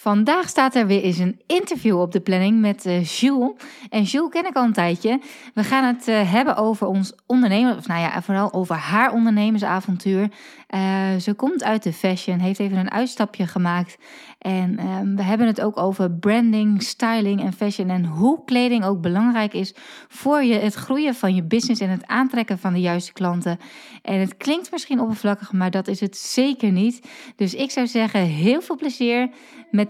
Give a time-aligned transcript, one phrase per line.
[0.00, 3.52] Vandaag staat er weer eens een interview op de planning met uh, Jules.
[3.88, 5.20] En Jules ken ik al een tijdje.
[5.54, 10.30] We gaan het uh, hebben over ons ondernemen, of nou ja, vooral over haar ondernemersavontuur.
[10.74, 13.98] Uh, ze komt uit de fashion, heeft even een uitstapje gemaakt.
[14.38, 17.90] En ehm, we hebben het ook over branding, styling en fashion.
[17.90, 19.74] En hoe kleding ook belangrijk is
[20.08, 23.58] voor je, het groeien van je business en het aantrekken van de juiste klanten.
[24.02, 27.08] En het klinkt misschien oppervlakkig, maar dat is het zeker niet.
[27.36, 29.30] Dus ik zou zeggen, heel veel plezier
[29.70, 29.89] met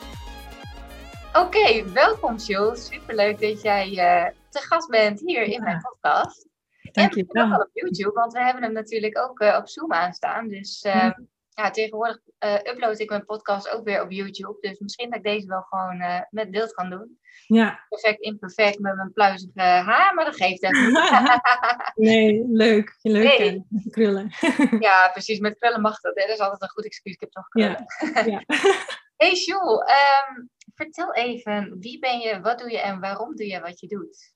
[1.33, 2.85] Oké, welkom Jules.
[2.85, 6.47] Superleuk dat jij uh, te gast bent hier in mijn podcast.
[6.91, 7.59] Dank je wel.
[7.59, 10.47] op YouTube, want we hebben hem natuurlijk ook uh, op Zoom aanstaan.
[10.47, 11.27] Dus uh, mm.
[11.49, 12.19] ja, tegenwoordig
[12.63, 14.57] upload ik mijn podcast ook weer op YouTube.
[14.59, 17.19] Dus misschien dat ik deze wel gewoon met beeld kan doen.
[17.47, 17.85] Ja.
[17.89, 20.91] Perfect, imperfect met mijn pluizige haar, maar dat geeft even
[22.09, 22.97] nee, leuk.
[23.01, 23.65] Leuk nee.
[23.89, 24.31] krullen.
[24.79, 25.39] ja, precies.
[25.39, 26.15] Met krullen mag dat.
[26.15, 26.25] Hè?
[26.25, 27.13] Dat is altijd een goed excuus.
[27.13, 27.85] Ik heb toch krullen.
[28.13, 28.25] Ja.
[28.25, 28.43] ja.
[29.21, 30.49] Hey Jules, um,
[30.81, 34.33] vertel even, wie ben je, wat doe je en waarom doe je wat je doet?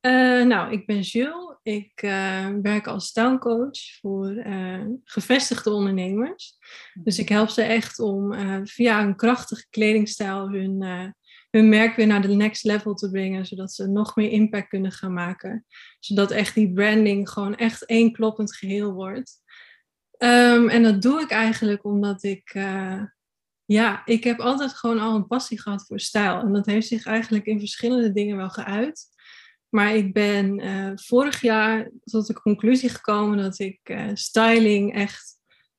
[0.00, 1.58] Uh, nou, ik ben Jules.
[1.62, 6.56] Ik uh, werk als stijlcoach voor uh, gevestigde ondernemers.
[6.94, 8.34] Dus ik help ze echt om
[8.66, 10.82] via een krachtige kledingstijl hun,
[11.50, 14.92] hun merk weer naar de next level te brengen, zodat ze nog meer impact kunnen
[14.92, 15.66] gaan maken.
[15.98, 19.42] Zodat echt die branding gewoon echt één kloppend geheel wordt.
[20.18, 22.54] Um, en dat doe ik eigenlijk omdat ik
[23.66, 26.40] ja, ik heb altijd gewoon al een passie gehad voor stijl.
[26.40, 29.12] En dat heeft zich eigenlijk in verschillende dingen wel geuit.
[29.68, 35.38] Maar ik ben uh, vorig jaar tot de conclusie gekomen dat ik uh, styling echt,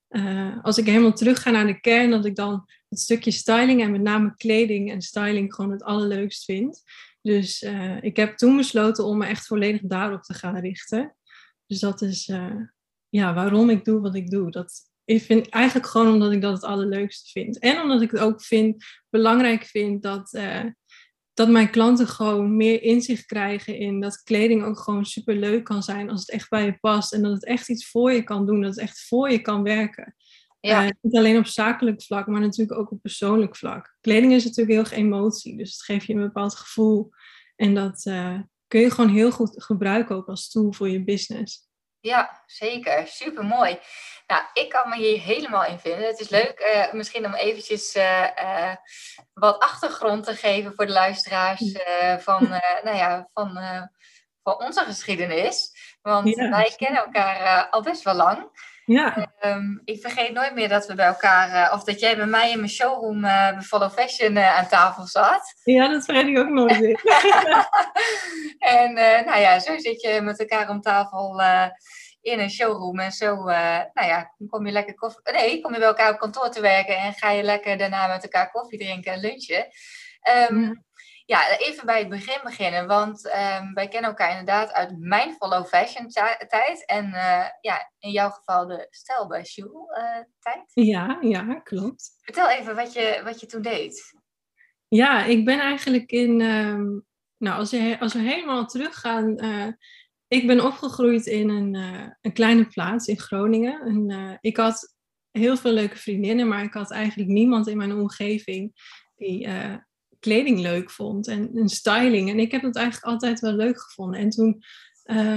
[0.09, 3.81] uh, als ik helemaal terug ga naar de kern, dat ik dan het stukje styling
[3.81, 6.83] en met name kleding en styling gewoon het allerleukst vind.
[7.21, 7.65] Dus
[8.01, 11.15] ik heb toen besloten om me echt volledig daarop te gaan richten.
[11.65, 12.25] Dus dat is
[13.09, 14.51] ja, waarom ik doe wat ik doe.
[14.51, 17.59] Dat, ik vind eigenlijk gewoon omdat ik dat het allerleukste vind.
[17.59, 20.63] En omdat ik het ook vind, belangrijk vind dat, uh,
[21.33, 25.83] dat mijn klanten gewoon meer inzicht krijgen in dat kleding ook gewoon super leuk kan
[25.83, 27.13] zijn als het echt bij je past.
[27.13, 29.63] En dat het echt iets voor je kan doen, dat het echt voor je kan
[29.63, 30.15] werken.
[30.59, 30.85] Ja.
[30.85, 33.97] Uh, niet alleen op zakelijk vlak, maar natuurlijk ook op persoonlijk vlak.
[34.01, 37.09] Kleding is natuurlijk heel erg emotie, dus het geeft je een bepaald gevoel.
[37.55, 41.67] En dat uh, kun je gewoon heel goed gebruiken ook als tool voor je business.
[42.05, 43.07] Ja, zeker.
[43.07, 43.79] Super mooi.
[44.27, 46.07] Nou, ik kan me hier helemaal in vinden.
[46.07, 48.75] Het is leuk uh, misschien om eventjes uh, uh,
[49.33, 51.75] wat achtergrond te geven voor de luisteraars
[52.17, 52.47] van,
[52.85, 53.59] nou ja, van,
[54.43, 55.71] van onze geschiedenis.
[56.01, 56.49] Want ja.
[56.49, 58.49] wij kennen elkaar al best wel lang.
[58.85, 59.33] Ja.
[59.45, 62.57] Um, ik vergeet nooit meer dat we bij elkaar, of dat jij bij mij in
[62.57, 65.53] mijn showroom bij Follow Fashion aan tafel zat.
[65.63, 67.01] Ja, dat vergeet ik ook nooit meer.
[68.79, 68.93] en
[69.25, 71.41] nou ja, zo zit je met elkaar om tafel
[72.25, 72.99] in een showroom.
[72.99, 75.31] En zo, uh, nou ja, kom je lekker koffie...
[75.31, 78.23] Nee, kom je bij elkaar op kantoor te werken en ga je lekker daarna met
[78.23, 79.67] elkaar koffie drinken en lunchen.
[80.49, 80.83] Um, ja.
[81.57, 86.09] Even bij het begin beginnen, want um, wij kennen elkaar inderdaad uit mijn follow fashion
[86.47, 90.71] tijd en uh, ja, in jouw geval de stijl bij shoe uh, tijd.
[90.73, 92.11] Ja, ja, klopt.
[92.21, 94.13] Vertel even wat je, wat je toen deed.
[94.87, 97.05] Ja, ik ben eigenlijk in, um,
[97.37, 99.39] nou als, je, als we helemaal teruggaan
[100.27, 103.81] ik ben opgegroeid in een, uh, een kleine plaats in Groningen.
[103.81, 104.95] En, uh, ik had
[105.31, 108.73] heel veel leuke vriendinnen, maar ik had eigenlijk niemand in mijn omgeving
[109.15, 109.75] die uh,
[110.19, 112.29] kleding leuk vond en, en, styling.
[112.29, 114.19] En ik heb dat eigenlijk altijd wel leuk gevonden.
[114.19, 114.63] En toen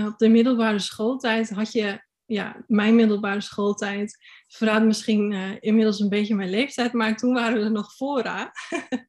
[0.06, 4.18] op de middelbare schooltijd had je, ja, mijn middelbare schooltijd,
[4.48, 8.52] verraadt misschien inmiddels een beetje mijn leeftijd, maar toen waren we nog fora.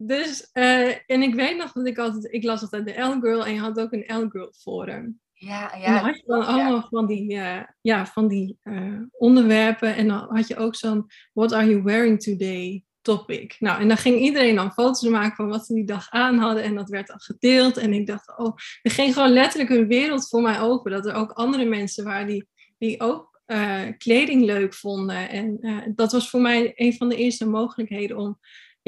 [0.00, 3.52] Dus, uh, en ik weet nog dat ik altijd, ik las altijd de L-Girl en
[3.52, 5.20] je had ook een L-Girl forum.
[5.32, 5.84] Ja, ja.
[5.84, 10.08] En dan had je dan allemaal van die, uh, ja, van die uh, onderwerpen en
[10.08, 13.56] dan had je ook zo'n What are you wearing today topic.
[13.58, 16.62] Nou, en dan ging iedereen dan foto's maken van wat ze die dag aan hadden
[16.62, 17.76] en dat werd dan gedeeld.
[17.76, 20.90] En ik dacht, oh, er ging gewoon letterlijk een wereld voor mij open.
[20.90, 23.40] Dat er ook andere mensen waren die, die ook
[23.98, 25.28] kleding leuk vonden.
[25.28, 25.58] En
[25.94, 28.38] dat was voor mij een van de eerste mogelijkheden om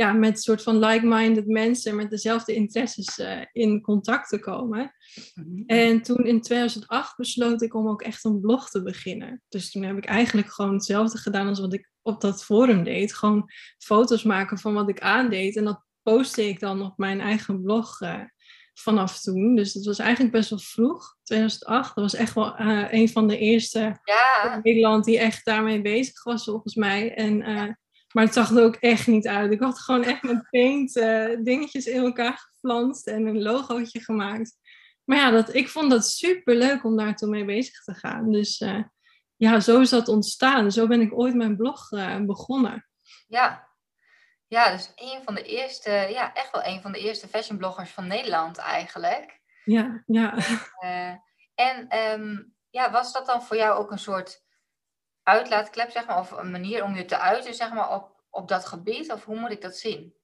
[0.01, 4.95] ja, met soort van like-minded mensen met dezelfde interesses eh, in contact te komen.
[5.35, 5.63] Mhm.
[5.67, 9.43] En toen in 2008 besloot ik om ook echt een blog te beginnen.
[9.49, 13.15] Dus toen heb ik eigenlijk gewoon hetzelfde gedaan als wat ik op dat forum deed.
[13.15, 15.57] Gewoon foto's maken van wat ik aandeed.
[15.57, 18.21] En dat postte ik dan op mijn eigen blog uh,
[18.75, 19.55] vanaf toen.
[19.55, 21.95] Dus dat was eigenlijk best wel vroeg, 2008.
[21.95, 24.55] Dat was echt wel uh, een van de eerste ja.
[24.55, 27.15] in Nederland die echt daarmee bezig was, volgens mij.
[27.15, 27.69] En, uh,
[28.13, 29.53] maar het zag er ook echt niet uit.
[29.53, 30.93] Ik had gewoon echt met paint
[31.45, 34.57] dingetjes in elkaar geflanst en een logootje gemaakt.
[35.05, 38.33] Maar ja, dat, ik vond dat super leuk om daar toen mee bezig te gaan.
[38.33, 38.65] Dus
[39.37, 40.73] ja, zo is dat ontstaan.
[40.73, 41.89] Zo ben ik ooit mijn blog
[42.27, 42.89] begonnen.
[43.27, 43.69] Ja,
[44.47, 48.07] ja, dus een van de eerste, ja, echt wel een van de eerste fashionbloggers van
[48.07, 49.41] Nederland eigenlijk.
[49.65, 50.37] Ja, ja.
[50.85, 51.15] Uh,
[51.55, 54.43] en um, ja, was dat dan voor jou ook een soort
[55.31, 58.67] uitlaatklep, zeg maar, of een manier om je te uiten, zeg maar, op, op dat
[58.67, 59.13] gebied?
[59.13, 60.15] Of hoe moet ik dat zien?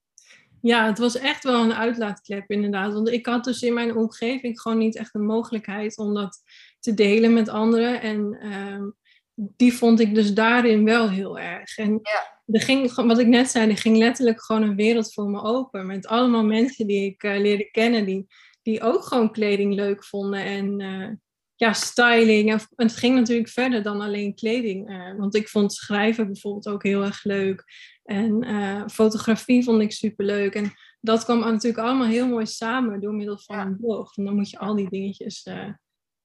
[0.60, 2.92] Ja, het was echt wel een uitlaatklep inderdaad.
[2.92, 6.42] Want ik had dus in mijn omgeving gewoon niet echt een mogelijkheid om dat
[6.80, 8.00] te delen met anderen.
[8.00, 8.96] En um,
[9.34, 11.78] die vond ik dus daarin wel heel erg.
[11.78, 15.30] En ja er ging, wat ik net zei, er ging letterlijk gewoon een wereld voor
[15.30, 15.86] me open.
[15.86, 18.26] Met allemaal mensen die ik uh, leerde kennen, die,
[18.62, 20.40] die ook gewoon kleding leuk vonden.
[20.40, 21.08] En uh,
[21.56, 22.52] ja, styling.
[22.52, 24.90] En het ging natuurlijk verder dan alleen kleding.
[24.90, 27.64] Uh, want ik vond schrijven bijvoorbeeld ook heel erg leuk.
[28.04, 30.54] En fotografie vond ik super leuk.
[30.54, 34.16] En dat kwam natuurlijk allemaal heel mooi samen door middel van een blog.
[34.16, 35.48] En dan moet je al die dingetjes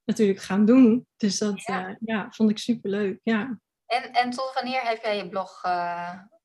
[0.03, 1.07] natuurlijk gaan doen.
[1.17, 1.97] Dus dat ja.
[1.99, 3.19] ja vond ik super leuk.
[3.23, 3.59] Ja.
[3.85, 5.61] En, en tot wanneer heb jij je blog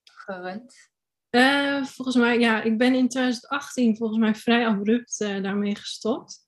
[0.05, 0.75] gerund?
[1.83, 6.46] Volgens mij, ja, ik ben in 2018 volgens mij vrij abrupt daarmee gestopt.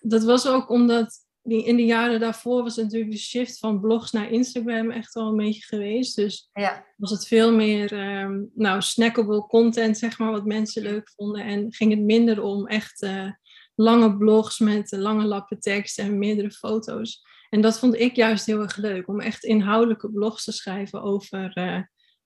[0.00, 4.30] Dat was ook omdat in de jaren daarvoor was natuurlijk de shift van blogs naar
[4.30, 6.16] Instagram echt wel een beetje geweest.
[6.16, 6.86] Dus ja.
[6.96, 11.44] was het veel meer um, nou, snackable content, zeg maar, wat mensen leuk vonden.
[11.44, 13.06] En ging het minder om echt
[13.74, 17.22] lange blogs met lange lappen tekst en meerdere foto's.
[17.50, 21.58] En dat vond ik juist heel erg leuk, om echt inhoudelijke blogs te schrijven over
[21.58, 21.80] uh,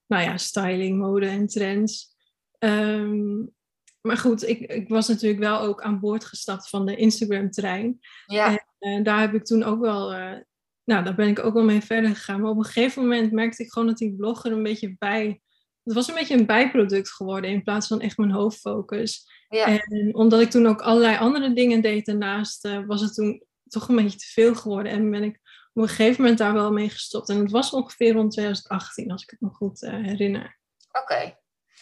[0.06, 2.16] nou ja, styling, mode en trends.
[2.58, 3.54] Um,
[4.02, 7.98] maar goed, ik, ik, was natuurlijk wel ook aan boord gestapt van de Instagram-trein.
[8.26, 8.58] Ja.
[8.78, 10.36] En uh, daar heb ik toen ook wel, uh,
[10.84, 12.40] nou, daar ben ik ook wel mee verder gegaan.
[12.40, 15.40] Maar op een gegeven moment merkte ik gewoon dat die blogger een beetje bij,
[15.82, 19.30] het was een beetje een bijproduct geworden in plaats van echt mijn hoofdfocus.
[19.48, 19.66] Ja.
[19.66, 23.96] En omdat ik toen ook allerlei andere dingen deed daarnaast, was het toen toch een
[23.96, 24.92] beetje te veel geworden.
[24.92, 25.40] En ben ik
[25.72, 27.28] op een gegeven moment daar wel mee gestopt.
[27.28, 30.58] En het was ongeveer rond 2018, als ik het me goed herinner.
[31.02, 31.36] Oké.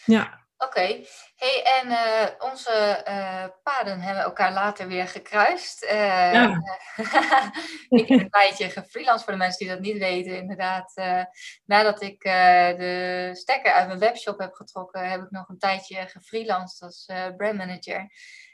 [0.05, 0.40] Ja.
[0.65, 1.03] Oké.
[1.35, 5.85] Hey, en uh, onze uh, paden hebben elkaar later weer gekruist.
[5.85, 6.61] ja.
[7.89, 10.37] ik heb een tijdje gefreelanced voor de mensen die dat niet weten.
[10.37, 10.93] Inderdaad,
[11.65, 16.81] nadat ik de stekker uit mijn webshop heb getrokken, heb ik nog een tijdje gefreelanced
[16.81, 17.05] als
[17.37, 18.09] brandmanager.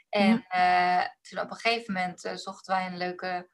[0.08, 3.48] En uh, toen op een gegeven moment uh, zochten wij een leuke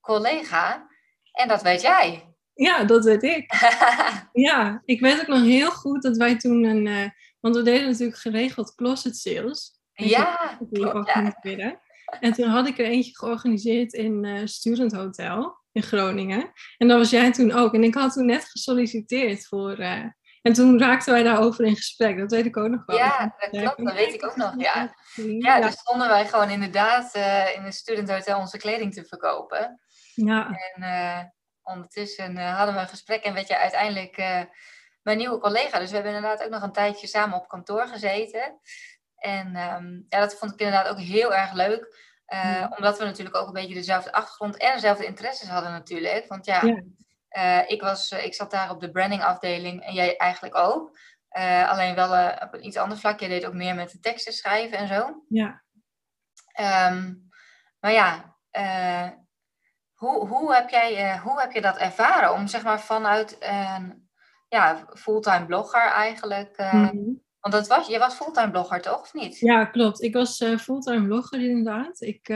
[0.00, 0.88] collega.
[1.32, 2.34] En dat weet jij.
[2.54, 3.52] Ja, dat weet ik.
[4.48, 7.12] ja, ik weet ook nog heel goed dat wij toen een...
[7.40, 9.80] Want we deden natuurlijk geregeld closet sales.
[9.92, 11.80] Ja, klopt, ja.
[12.20, 16.52] En toen had ik er eentje georganiseerd in uh, Student Hotel in Groningen.
[16.78, 17.74] En dat was jij toen ook.
[17.74, 19.78] En ik had toen net gesolliciteerd voor,
[20.42, 22.18] en toen raakten wij daarover in gesprek.
[22.18, 22.96] Dat weet ik ook nog wel.
[22.96, 23.84] Ja, dat klopt.
[23.84, 24.54] Dat weet ik ook nog.
[24.56, 24.94] Ja,
[25.38, 29.80] ja dus stonden wij gewoon inderdaad uh, in een studenthotel onze kleding te verkopen.
[30.14, 30.46] Ja.
[30.46, 31.18] En uh,
[31.62, 34.16] ondertussen uh, hadden we een gesprek en werd je uiteindelijk
[35.02, 35.78] mijn nieuwe collega.
[35.78, 38.60] Dus we hebben inderdaad ook nog een tijdje samen op kantoor gezeten.
[39.16, 42.08] En um, ja, dat vond ik inderdaad ook heel erg leuk.
[42.76, 46.28] Omdat we natuurlijk ook een beetje dezelfde achtergrond en dezelfde interesses hadden natuurlijk.
[46.28, 46.82] Want ja, ja.
[47.30, 50.98] Uh, ik, was, uh, ik zat daar op de branding afdeling en jij eigenlijk ook.
[51.66, 53.20] Alleen wel op een iets ander vlak.
[53.20, 55.24] Jij deed ook meer met de teksten schrijven en zo.
[55.28, 55.62] Ja.
[56.90, 57.28] Um,
[57.80, 58.36] maar ja,
[59.94, 64.09] hoe, hoe, heb jij, hoe heb je dat ervaren om zeg maar vanuit een
[64.50, 66.70] ja, fulltime blogger eigenlijk...
[66.72, 67.22] Mm -hmm.
[67.40, 69.38] Want dat was, je was fulltime blogger toch, of niet?
[69.38, 70.02] Ja, klopt.
[70.02, 72.00] Ik was fulltime blogger inderdaad.
[72.00, 72.28] Ik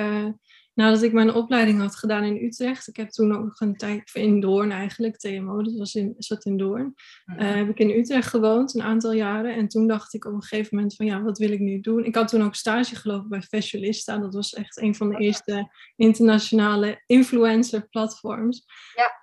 [0.74, 4.10] nadat ik mijn opleiding had gedaan in Utrecht, ik heb toen ook nog een tijd
[4.12, 7.40] in Doorn eigenlijk, TMO, dat was in, zat in Doorn, -hmm.
[7.40, 9.54] uh, heb ik in Utrecht gewoond een aantal jaren.
[9.54, 12.04] En toen dacht ik op een gegeven moment van ja, wat wil ik nu doen?
[12.04, 15.70] Ik had toen ook stage gelopen bij Fashionista, dat was echt een van de eerste
[15.96, 18.64] internationale influencer platforms.
[18.94, 19.22] Ja.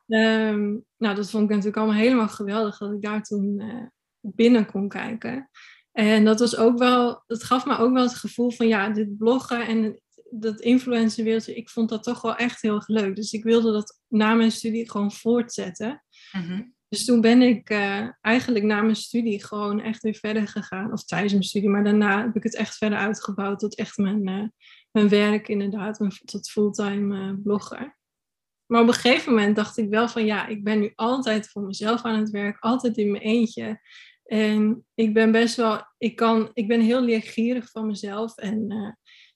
[0.49, 3.85] Um, nou, dat vond ik natuurlijk allemaal helemaal geweldig dat ik daar toen uh,
[4.21, 5.49] binnen kon kijken.
[5.91, 9.17] En dat was ook wel, dat gaf me ook wel het gevoel van ja, dit
[9.17, 10.01] bloggen en
[10.33, 13.15] dat influencerwereldje, ik vond dat toch wel echt heel erg leuk.
[13.15, 16.03] Dus ik wilde dat na mijn studie gewoon voortzetten.
[16.31, 16.73] Mm -hmm.
[16.91, 20.91] Dus toen ben ik uh, eigenlijk na mijn studie gewoon echt weer verder gegaan.
[20.91, 24.27] Of tijdens mijn studie, maar daarna heb ik het echt verder uitgebouwd tot echt mijn,
[24.27, 24.47] uh,
[24.91, 26.19] mijn werk inderdaad.
[26.25, 27.97] Tot fulltime uh, blogger.
[28.65, 31.61] Maar op een gegeven moment dacht ik wel van ja, ik ben nu altijd voor
[31.61, 32.59] mezelf aan het werk.
[32.59, 33.81] Altijd in mijn eentje.
[34.23, 38.37] En ik ben best wel, ik, kan, ik ben heel leergierig van mezelf.
[38.37, 38.67] En,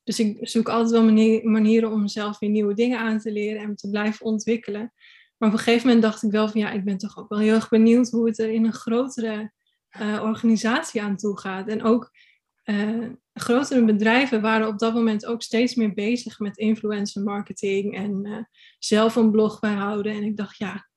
[0.05, 3.62] dus ik zoek altijd wel manier, manieren om mezelf weer nieuwe dingen aan te leren
[3.62, 4.93] en te blijven ontwikkelen.
[5.38, 7.39] Maar op een gegeven moment dacht ik wel van ja, ik ben toch ook wel
[7.39, 9.51] heel erg benieuwd hoe het er in een grotere
[10.00, 11.67] uh, organisatie aan toe gaat.
[11.67, 12.12] En ook
[12.65, 18.47] uh, grotere bedrijven waren op dat moment ook steeds meer bezig met influencer marketing en
[18.79, 20.13] zelf een blog bijhouden.
[20.13, 20.89] En ik dacht ja,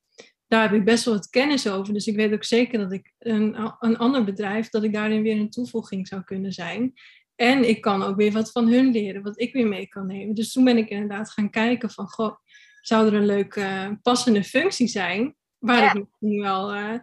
[0.46, 1.92] daar heb ik best wel wat kennis over.
[1.92, 5.36] Dus ik weet ook zeker dat ik een, een ander bedrijf, dat ik daarin weer
[5.36, 6.92] een toevoeging zou kunnen zijn.
[7.38, 10.34] En ik kan ook weer wat van hun leren, wat ik weer mee kan nemen.
[10.34, 12.36] Dus toen ben ik inderdaad gaan kijken van, goh,
[12.80, 15.92] zou er een leuke uh, passende functie zijn, waar ja.
[15.92, 16.98] ik misschien wel uh,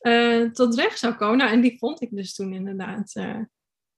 [0.00, 1.36] uh, tot recht zou komen.
[1.36, 3.12] Nou, en die vond ik dus toen inderdaad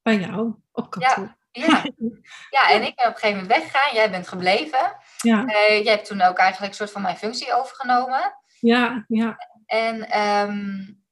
[0.03, 1.37] bij jou op kantoor.
[1.51, 1.85] Ja, ja.
[2.57, 3.95] ja, en ik ben op een gegeven moment weggegaan.
[3.95, 4.97] Jij bent gebleven.
[5.21, 5.45] Ja.
[5.69, 8.35] jij hebt toen ook eigenlijk een soort van mijn functie overgenomen.
[8.61, 9.37] Ja, ja.
[9.67, 11.04] En um,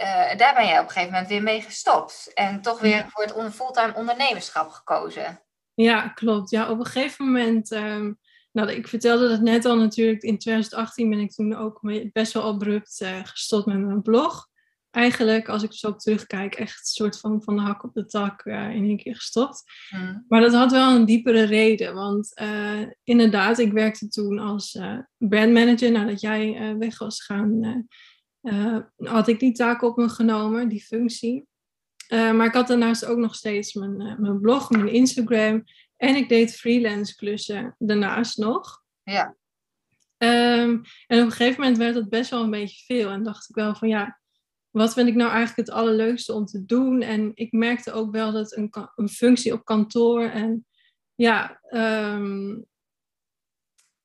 [0.00, 2.30] uh, daar ben jij op een gegeven moment weer mee gestopt.
[2.34, 5.42] En toch weer voor het fulltime ondernemerschap gekozen.
[5.74, 6.50] Ja, klopt.
[6.50, 7.70] Ja, op een gegeven moment...
[7.70, 8.18] Um,
[8.54, 10.22] nou, ik vertelde dat net al natuurlijk.
[10.22, 11.80] In 2018 ben ik toen ook
[12.12, 14.48] best wel abrupt uh, gestopt met mijn blog.
[14.90, 18.04] Eigenlijk, als ik zo op terugkijk, echt een soort van van de hak op de
[18.04, 19.62] tak uh, in één keer gestopt.
[19.90, 20.24] Mm.
[20.28, 21.94] Maar dat had wel een diepere reden.
[21.94, 24.78] Want uh, inderdaad, ik werkte toen als
[25.16, 25.90] brandmanager.
[25.90, 27.86] Nadat jij weg was gaan,
[28.96, 31.46] had ik die taak op me genomen, die functie.
[32.08, 35.64] maar ik had daarnaast ook nog steeds mijn, mijn blog, mijn Instagram.
[35.96, 38.82] En ik deed freelance klussen daarnaast nog.
[39.02, 39.36] Ja.
[40.18, 43.10] Um, en op een gegeven moment werd het best wel een beetje veel.
[43.10, 44.20] En dacht ik wel van ja,
[44.70, 47.02] wat vind ik nou eigenlijk het allerleukste om te doen?
[47.02, 50.66] En ik merkte ook wel dat een, een functie op kantoor en
[51.14, 52.66] ja, um,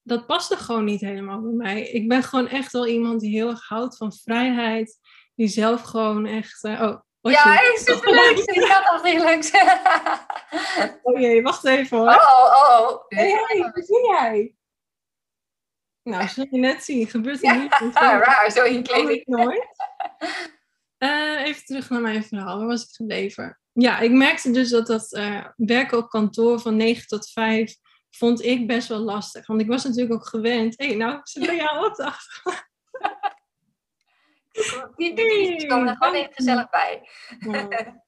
[0.10, 1.82] dat paste gewoon niet helemaal bij mij.
[1.82, 4.98] Ik ben gewoon echt wel iemand die heel erg houdt van vrijheid.
[5.36, 6.64] Die zelf gewoon echt.
[6.64, 6.82] Uh,
[7.22, 8.38] oh, ja, ik zit leuk.
[8.38, 9.52] Ik ga toch niet langs.
[11.04, 12.08] oh jee, wacht even hoor.
[12.08, 13.06] Oh, oh, oh.
[13.08, 14.54] Hey, hey, wat doe jij?
[16.04, 17.08] Nou, zul je net zien.
[17.08, 17.92] Gebeurt er niet.
[17.94, 19.26] Ja, raar, zo in kleding.
[19.26, 19.68] nooit.
[21.00, 22.58] Uh, even terug naar mijn verhaal.
[22.58, 23.60] Waar was ik gebleven?
[23.72, 27.76] Ja, ik merkte dus dat dat uh, werken op kantoor van 9 tot 5
[28.10, 29.48] vond ik best wel lastig.
[29.48, 30.74] Want ik was natuurlijk ook gewend.
[30.78, 32.12] Hé, hey, nou, ze bij jou op de
[35.16, 37.02] Die, komen er gewoon even gezellig bij.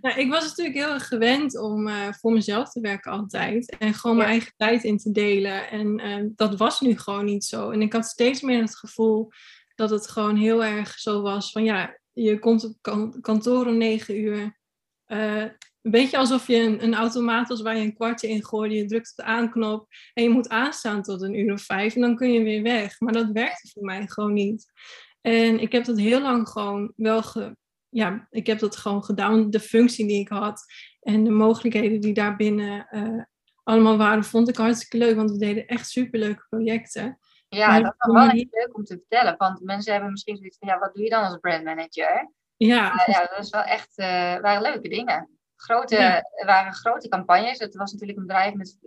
[0.00, 3.76] Nou, ik was natuurlijk heel erg gewend om uh, voor mezelf te werken altijd.
[3.78, 5.70] En gewoon mijn eigen tijd in te delen.
[5.70, 7.70] En uh, dat was nu gewoon niet zo.
[7.70, 9.30] En ik had steeds meer het gevoel
[9.74, 13.76] dat het gewoon heel erg zo was van ja, je komt op kan kantoor om
[13.76, 14.58] negen uur.
[15.06, 15.44] Uh,
[15.82, 18.74] een beetje alsof je een, een automaat was waar je een kwartje in gooide.
[18.74, 21.94] Je drukt op de aanknop en je moet aanstaan tot een uur of vijf.
[21.94, 23.00] En dan kun je weer weg.
[23.00, 24.72] Maar dat werkte voor mij gewoon niet.
[25.20, 27.56] En ik heb dat heel lang gewoon wel ge,
[27.88, 29.50] ja, ik heb dat gewoon gedaan.
[29.50, 30.64] De functie die ik had
[31.00, 33.22] en de mogelijkheden die daarbinnen uh,
[33.62, 35.16] allemaal waren, vond ik hartstikke leuk.
[35.16, 37.18] Want we deden echt superleuke projecten.
[37.48, 39.34] Ja, maar dat is wel heel leuk om te vertellen.
[39.36, 42.30] Want mensen hebben misschien zoiets van, ja, wat doe je dan als brandmanager?
[42.56, 42.92] Ja.
[42.94, 44.06] Uh, ja, dat is wel echt, uh,
[44.40, 45.31] waren leuke dingen.
[45.62, 46.22] Grote, ja.
[46.44, 47.58] waren grote campagnes.
[47.58, 48.78] Het was natuurlijk een bedrijf met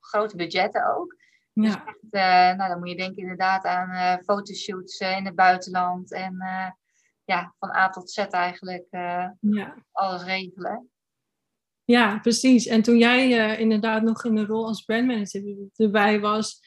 [0.00, 1.16] grote budgetten ook.
[1.52, 1.62] Ja.
[1.62, 5.34] Dus echt, uh, nou, dan moet je denken inderdaad aan uh, fotoshoots uh, in het
[5.34, 6.12] buitenland.
[6.12, 6.36] En
[7.24, 8.86] ja, van A tot Z eigenlijk
[9.40, 9.74] ja.
[9.92, 10.90] alles regelen.
[11.84, 12.66] Ja, precies.
[12.66, 15.42] En toen jij inderdaad nog in de rol als brandmanager
[15.76, 16.60] erbij was,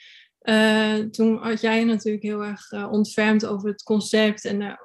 [1.11, 4.79] toen had jij natuurlijk heel erg ontfermd over het concept en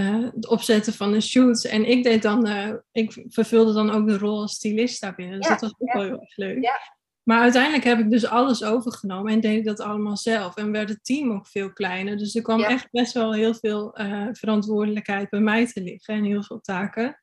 [0.00, 1.66] het opzetten van de shoots.
[1.66, 2.46] En ik deed dan,
[2.92, 5.40] ik vervulde dan ook de rol als stylist daarbinnen.
[5.40, 5.94] Dus ja, dat was ook ja.
[5.94, 6.62] wel heel erg leuk.
[6.62, 6.78] Ja.
[7.22, 10.56] Maar uiteindelijk heb ik dus alles overgenomen en deed ik dat allemaal zelf.
[10.56, 12.16] En werd het team ook veel kleiner.
[12.16, 16.24] Dus er kwam echt best wel heel veel eh, verantwoordelijkheid bij mij te liggen en
[16.24, 17.20] heel veel taken.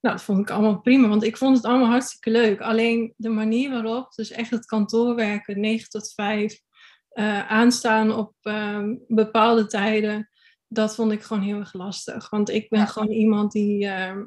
[0.00, 2.60] Nou, dat vond ik allemaal prima, want ik vond het allemaal hartstikke leuk.
[2.60, 6.60] Alleen de manier waarop, dus echt het kantoorwerken, 9 tot 5,
[7.08, 10.30] eh, aanstaan op ehm, bepaalde tijden,
[10.76, 12.30] dat vond ik gewoon heel erg lastig.
[12.30, 12.86] Want ik ben Ja.
[12.86, 14.24] gewoon iemand die ehm,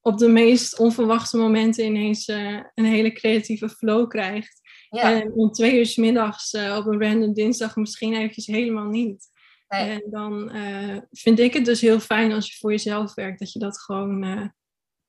[0.00, 4.60] op de meest onverwachte momenten ineens eh, een hele creatieve flow krijgt.
[4.90, 8.88] Ja, En om twee uur 's middags eh, op een random dinsdag misschien eventjes helemaal
[8.88, 9.28] niet.
[9.68, 9.90] nee.
[9.90, 13.52] En dan eh, vind ik het dus heel fijn als je voor jezelf werkt, dat
[13.52, 14.52] je dat gewoon,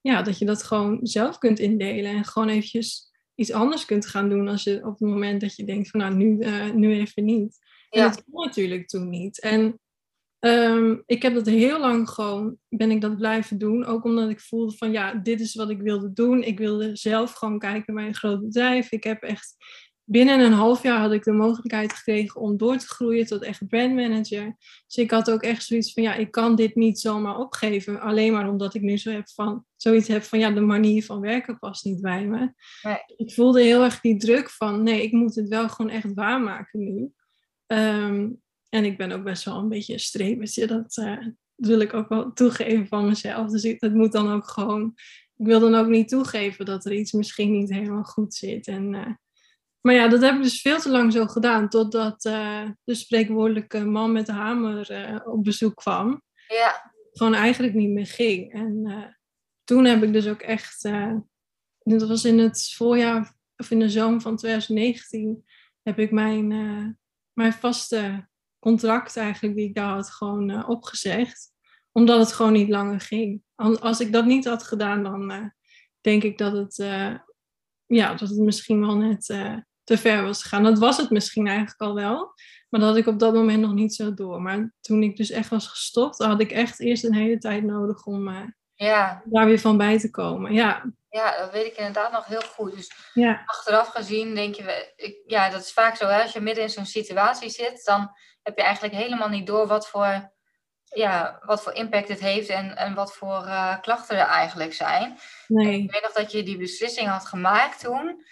[0.02, 4.30] ja, dat je dat gewoon zelf kunt indelen en gewoon eventjes iets anders kunt gaan
[4.30, 6.38] doen als je op het moment dat je denkt van nou nu,
[6.74, 7.58] nu even niet.
[7.90, 8.08] En Ja.
[8.10, 9.40] dat kon natuurlijk toen niet.
[9.42, 9.80] En
[10.40, 13.86] Ehm, ik heb dat heel lang gewoon, ben ik dat blijven doen.
[13.86, 16.44] Ook omdat ik voelde van ja, dit is wat ik wilde doen.
[16.44, 18.92] Ik wilde zelf gewoon kijken bij een groot bedrijf.
[18.92, 19.56] Ik heb echt,
[20.04, 23.68] binnen een half jaar had ik de mogelijkheid gekregen om door te groeien tot echt
[23.68, 24.56] brandmanager.
[24.88, 28.00] Dus ik had ook echt zoiets van ja, ik kan dit niet zomaar opgeven.
[28.00, 31.20] Alleen maar omdat ik nu zo heb van, zoiets heb van ja, de manier van
[31.20, 32.54] werken past niet bij me.
[32.82, 32.98] Nee.
[33.16, 36.84] Ik voelde heel erg die druk van nee, ik moet het wel gewoon echt waarmaken
[36.84, 37.12] nu.
[37.66, 38.30] Ehm,
[38.70, 40.68] en ik ben ook best wel een beetje een strebertje.
[40.68, 43.50] Dat eh, wil ik ook wel toegeven van mezelf.
[43.52, 44.94] Dus ik, dat moet dan ook gewoon.
[45.36, 48.68] Ik wil dan ook niet toegeven dat er iets misschien niet helemaal goed zit.
[48.68, 49.14] En, eh,
[49.82, 51.70] maar ja, dat heb ik dus veel te lang zo gedaan.
[51.70, 56.22] Totdat uh, de spreekwoordelijke man met de hamer op bezoek kwam.
[56.48, 56.94] Ja.
[57.12, 58.54] Gewoon eigenlijk niet meer ging.
[58.54, 59.18] En
[59.64, 60.82] toen heb ik dus ook echt.
[61.80, 65.46] dat was in het voorjaar of in de zomer van 2019.
[65.82, 66.48] Heb ik mijn,
[67.34, 68.28] mijn vaste
[68.60, 71.52] contract eigenlijk die ik daar had gewoon uh, opgezegd.
[71.92, 73.42] Omdat het gewoon niet langer ging.
[73.56, 75.46] Als ik dat niet had gedaan, dan uh,
[76.02, 77.14] denk ik dat het, uh,
[77.86, 79.26] ja, dat het misschien wel net
[79.84, 80.64] te ver was gegaan.
[80.64, 82.34] Dat was het misschien eigenlijk al wel.
[82.70, 84.42] Maar dat had ik op dat moment nog niet zo door.
[84.42, 88.06] Maar toen ik dus echt was gestopt, had ik echt eerst een hele tijd nodig
[88.06, 88.28] om
[88.78, 89.22] ja.
[89.26, 90.54] daar weer van bij te komen.
[90.54, 90.84] Ja.
[91.10, 92.76] Ja, dat weet ik inderdaad nog heel goed.
[92.76, 93.44] Dus ja.
[93.46, 96.08] achteraf gezien denk je, ik, ja, dat is vaak zo.
[96.08, 96.22] Hè?
[96.22, 98.12] Als je midden in zo'n situatie zit, dan
[98.44, 100.32] heb je eigenlijk helemaal niet door wat voor,
[100.84, 105.18] ja, wat voor impact het heeft en, en wat voor uh, klachten er eigenlijk zijn.
[105.48, 105.82] Nee.
[105.82, 108.26] Ik weet nog dat je die beslissing had gemaakt toen.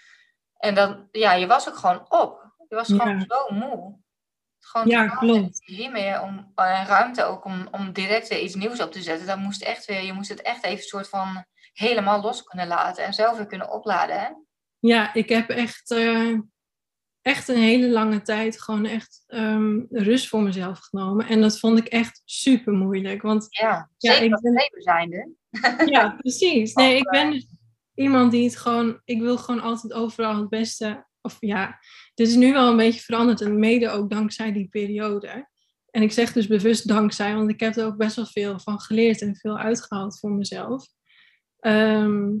[0.56, 2.54] En dan, ja, je was ook gewoon op.
[2.68, 3.24] Je was gewoon Ja.
[3.28, 3.98] zo moe.
[4.66, 5.70] Gewoon Ja, klopt.
[5.92, 9.26] meer om, en ruimte ook om, om direct iets nieuws op te zetten.
[9.26, 13.04] Dan moest echt weer, je moest het echt even soort van helemaal los kunnen laten
[13.04, 14.20] en zelf weer kunnen opladen.
[14.20, 14.28] Hè?
[14.78, 16.32] Ja, ik heb echt, eh,
[17.22, 21.26] echt een hele lange tijd gewoon echt ehm, rust voor mezelf genomen.
[21.26, 23.22] En dat vond ik echt super moeilijk.
[23.22, 25.30] Want Ja, Ja, zeker ik ben- leven zijnde.
[25.94, 26.74] ja, precies.
[26.74, 27.46] Nee, ik ben dus
[27.94, 31.06] iemand die het gewoon, ik wil gewoon altijd overal het beste.
[31.20, 31.78] Of ja,
[32.16, 33.40] dit is nu wel een beetje veranderd.
[33.40, 35.48] En mede ook dankzij die periode.
[35.90, 38.80] En ik zeg dus bewust dankzij, want ik heb er ook best wel veel van
[38.80, 40.86] geleerd en veel uitgehaald voor mezelf.
[41.58, 42.32] Ehm,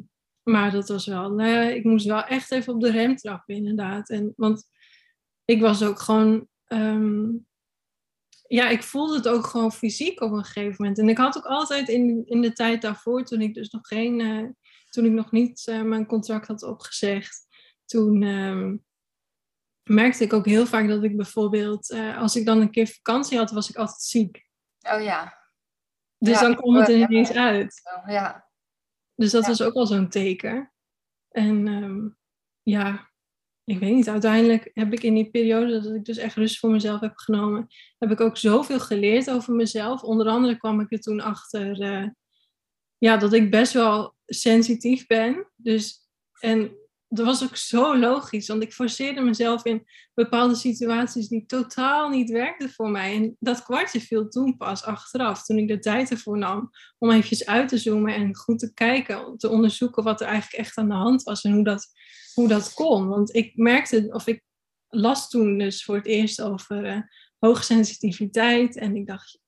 [0.42, 4.10] maar dat was wel, eh, ik moest wel echt even op de rem trappen, inderdaad.
[4.10, 4.64] En, want
[5.44, 7.28] ik was ook gewoon, ehm,
[8.48, 10.98] ja, ik voelde het ook gewoon fysiek op een gegeven moment.
[10.98, 14.20] En ik had ook altijd in, in de tijd daarvoor, toen ik dus nog geen,
[14.20, 14.48] eh,
[14.90, 17.46] toen ik nog niet eh, mijn contract had opgezegd,
[17.84, 18.76] toen ehm,
[19.88, 23.38] merkte ik ook heel vaak dat ik bijvoorbeeld, eh, als ik dan een keer vakantie
[23.38, 24.46] had, was ik altijd ziek.
[24.94, 25.44] Oh ja.
[26.18, 27.08] Dus Ja, dan kwam het er ja.
[27.08, 27.74] ineens uit.
[27.74, 28.48] Zo, ja.
[29.14, 29.48] Dus dat Ja.
[29.48, 30.72] was ook al zo'n teken.
[31.28, 32.08] En ehm,
[32.62, 33.10] ja,
[33.64, 36.70] ik weet niet, uiteindelijk heb ik in die periode dat ik dus echt rust voor
[36.70, 37.66] mezelf heb genomen,
[37.98, 40.02] heb ik ook zoveel geleerd over mezelf.
[40.02, 42.08] Onder andere kwam ik er toen achter eh,
[42.98, 45.50] ja, dat ik best wel sensitief ben.
[45.56, 46.08] Dus,
[46.40, 46.76] en
[47.16, 52.30] dat was ook zo logisch, want ik forceerde mezelf in bepaalde situaties die totaal niet
[52.30, 53.14] werkten voor mij.
[53.14, 57.46] En dat kwartje viel toen pas achteraf, toen ik de tijd ervoor nam om eventjes
[57.46, 60.94] uit te zoomen en goed te kijken, te onderzoeken wat er eigenlijk echt aan de
[60.94, 61.86] hand was en hoe dat,
[62.34, 63.08] hoe dat kon.
[63.08, 64.42] Want ik merkte, of ik
[64.88, 67.00] las toen dus voor het eerst over eh
[67.38, 69.38] hoogsensitiviteit en ik dacht,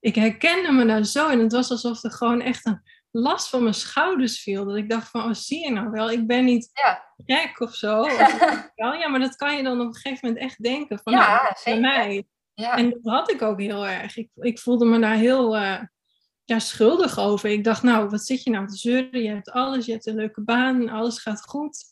[0.00, 2.82] ik herkende me nou zo en het was alsof er gewoon echt een
[3.18, 4.64] last van mijn schouders viel.
[4.64, 7.04] Dat ik dacht van, oh zie je nou wel, ik ben niet Ja.
[7.26, 8.02] gek of zo.
[8.74, 11.42] Ja, maar dat kan je dan op een gegeven moment echt denken van, nou, Ja,
[11.42, 11.80] bij zeker.
[11.80, 12.24] mij.
[12.54, 12.76] Ja.
[12.76, 14.16] En dat had ik ook heel erg.
[14.16, 15.82] Ik, ik voelde me daar heel eh,
[16.44, 17.50] ja, schuldig over.
[17.50, 19.22] Ik dacht, nou, wat zit je nou te zeuren?
[19.22, 21.84] Je hebt alles, je hebt een leuke baan, alles gaat goed.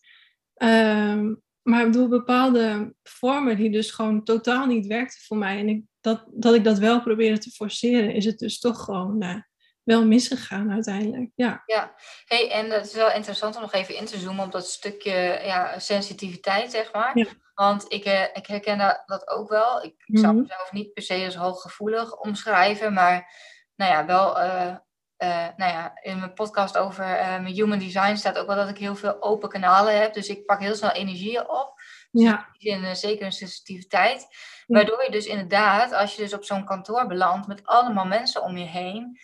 [0.55, 5.59] Ehm, maar ik bedoel, bepaalde vormen die dus gewoon totaal niet werkten voor mij.
[5.59, 9.23] En ik, dat, dat ik dat wel probeerde te forceren, is het dus toch gewoon
[9.23, 9.37] eh,
[9.85, 11.31] wel misgegaan uiteindelijk.
[11.35, 11.95] Ja, Ja,
[12.25, 15.41] hey, en het is wel interessant om nog even in te zoomen op dat stukje
[15.45, 17.19] ja, sensitiviteit, zeg maar.
[17.19, 17.27] Ja.
[17.55, 19.83] Want ik, eh, ik herken dat, ook wel.
[19.85, 20.43] Ik, ik zou Mhm.
[20.43, 23.33] mezelf niet per se als hooggevoelig omschrijven, maar
[23.77, 24.39] nou ja, wel.
[24.41, 24.75] eh,
[25.17, 28.79] eh, nou ja, in mijn podcast over mijn human design staat ook wel dat ik
[28.79, 30.15] heel veel open kanalen heb.
[30.15, 31.73] Dus ik pak heel snel energieën op.
[32.11, 34.27] ja, Die zin, eh, zeker een sensitiviteit.
[34.67, 38.57] Waardoor je dus inderdaad, als je dus op zo'n kantoor belandt met allemaal mensen om
[38.57, 39.19] je heen.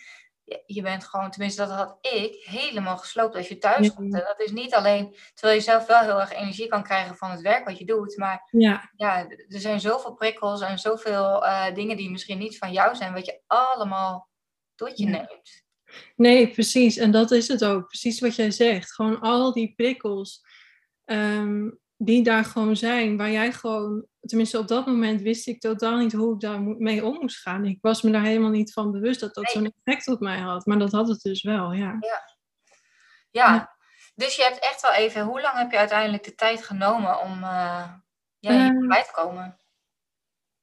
[0.65, 4.13] Je, bent gewoon, tenminste dat had ik, helemaal gesloopt als je thuis komt.
[4.13, 7.31] En dat is niet alleen, terwijl je zelf wel heel erg energie kan krijgen van
[7.31, 8.17] het werk wat je doet.
[8.17, 12.71] Maar ja, ja, er zijn zoveel prikkels en zoveel eh, dingen die misschien niet van
[12.71, 13.13] jou zijn.
[13.13, 14.29] Wat je allemaal
[14.75, 15.11] tot je Ja.
[15.11, 15.63] neemt.
[16.15, 16.97] Nee, precies.
[16.97, 17.87] En dat is het ook.
[17.87, 18.93] Precies wat jij zegt.
[18.93, 20.41] Gewoon al die prikkels.
[21.05, 21.69] ehm,
[22.03, 26.13] die daar gewoon zijn, waar jij gewoon, tenminste op dat moment wist ik totaal niet
[26.13, 27.65] hoe ik daar mee om moest gaan.
[27.65, 30.65] Ik was me daar helemaal niet van bewust dat dat zo'n effect op mij had,
[30.65, 31.97] maar dat had het dus wel, ja.
[31.99, 32.21] Ja.
[33.31, 33.75] ja.
[34.15, 37.31] dus je hebt echt wel even, hoe lang heb je uiteindelijk de tijd genomen om
[37.31, 37.93] uh,
[38.39, 39.59] ja, uh, bij te komen?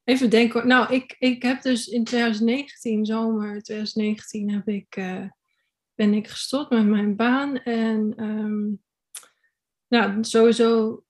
[0.04, 5.24] Even denken, nou, ik, ik heb dus in 2019, zomer 2019, heb ik, uh,
[5.94, 8.82] ben ik gestopt met mijn baan en um,
[9.88, 11.02] nou, sowieso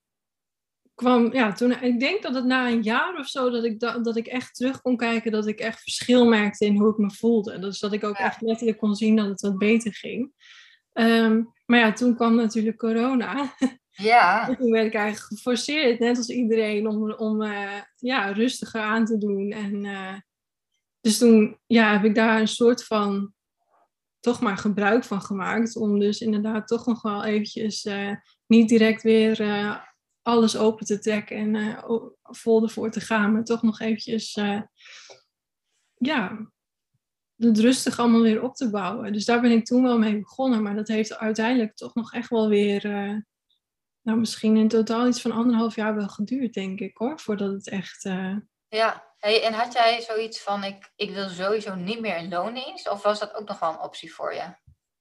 [0.98, 4.04] kwam, ja, toen, ik denk dat het na een jaar of zo, dat ik, dat,
[4.04, 7.10] dat ik echt terug kon kijken, dat ik echt verschil merkte in hoe ik me
[7.10, 7.58] voelde.
[7.58, 10.32] Dus dat ik ook echt letterlijk kon zien dat het wat beter ging.
[10.92, 13.34] Um, maar ja, toen kwam natuurlijk corona.
[13.90, 14.48] Ja.
[14.48, 19.04] En toen werd ik eigenlijk geforceerd, net als iedereen, om, om uh, ja, rustiger aan
[19.04, 19.50] te doen.
[19.50, 20.14] En uh,
[21.00, 23.32] dus toen ja, heb ik daar een soort van
[24.20, 25.76] toch maar gebruik van gemaakt.
[25.76, 28.12] Om dus inderdaad toch nog wel eventjes uh,
[28.46, 29.40] niet direct weer
[30.28, 31.82] alles open te trekken en uh,
[32.22, 34.62] vol ervoor te gaan, maar toch nog eventjes, uh,
[35.94, 36.50] ja,
[37.36, 39.12] het rustig allemaal weer op te bouwen.
[39.12, 42.30] Dus daar ben ik toen wel mee begonnen, maar dat heeft uiteindelijk toch nog echt
[42.30, 43.16] wel weer, uh,
[44.02, 47.68] nou misschien in totaal iets van anderhalf jaar wel geduurd, denk ik hoor, voordat het
[47.68, 48.02] echt...
[48.68, 52.90] Ja, hey, en had jij zoiets van, ik, ik wil sowieso niet meer in loondienst,
[52.90, 54.54] of was dat ook nog wel een optie voor je?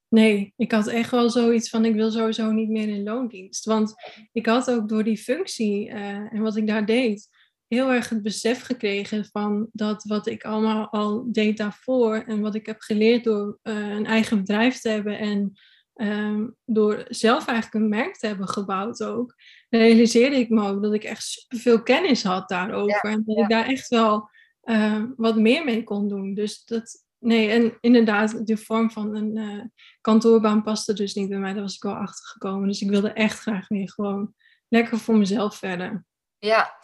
[0.09, 3.65] Nee, ik had echt wel zoiets van ik wil sowieso niet meer in loondienst.
[3.65, 3.93] Want
[4.31, 7.29] ik had ook door die functie uh, en wat ik daar deed,
[7.67, 12.55] heel erg het besef gekregen van dat wat ik allemaal al deed daarvoor en wat
[12.55, 15.53] ik heb geleerd door uh, een eigen bedrijf te hebben en
[15.95, 19.35] um, door zelf eigenlijk een merk te hebben gebouwd ook,
[19.69, 23.09] realiseerde ik me ook dat ik echt superveel kennis had daarover.
[23.09, 23.43] Ja, en dat ja.
[23.43, 24.29] ik daar echt wel
[24.63, 26.33] uh, wat meer mee kon doen.
[26.33, 29.63] Dus dat, nee, en inderdaad, de vorm van een uh,
[30.01, 31.53] kantoorbaan paste dus niet bij mij.
[31.53, 32.67] Daar was ik wel achter gekomen.
[32.67, 34.33] Dus ik wilde echt graag weer gewoon
[34.67, 36.05] lekker voor mezelf verder.
[36.37, 36.75] Ja,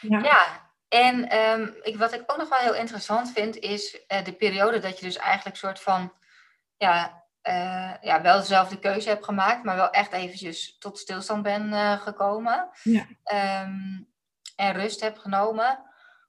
[0.00, 0.18] ja.
[0.18, 0.64] ja.
[0.88, 4.78] En um, ik, wat ik ook nog wel heel interessant vind, is uh, de periode
[4.78, 6.12] dat je dus eigenlijk soort van,
[6.76, 11.98] ja, uh, ja, wel dezelfde keuze hebt gemaakt, maar wel echt eventjes tot stilstand ben
[11.98, 12.68] gekomen.
[12.82, 13.06] Ja.
[13.64, 14.08] Um,
[14.56, 15.84] en rust hebt genomen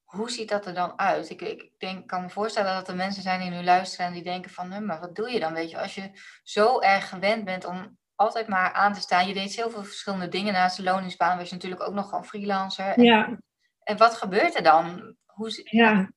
[0.07, 1.29] hoe ziet dat er dan uit?
[1.29, 4.23] Ik, ik denk, kan me voorstellen dat er mensen zijn die nu luisteren en die
[4.23, 5.53] denken van, maar wat doe je dan?
[5.53, 6.11] Weet je, als je
[6.43, 9.27] zo erg gewend bent om altijd maar aan te staan.
[9.27, 11.37] Je deed heel veel verschillende dingen naast de loningsbaan.
[11.37, 12.85] Was je natuurlijk ook nog gewoon freelancer.
[12.85, 13.39] En, ja.
[13.83, 15.15] en wat gebeurt er dan?
[15.25, 16.11] Hoe, ja.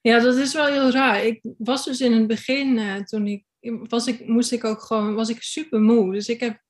[0.00, 1.24] ja, dat is wel heel raar.
[1.24, 3.44] Ik was dus in het begin, uh, toen ik,
[3.88, 6.12] was ik, moest ik ook gewoon, was ik super moe.
[6.12, 6.62] Dus ik heb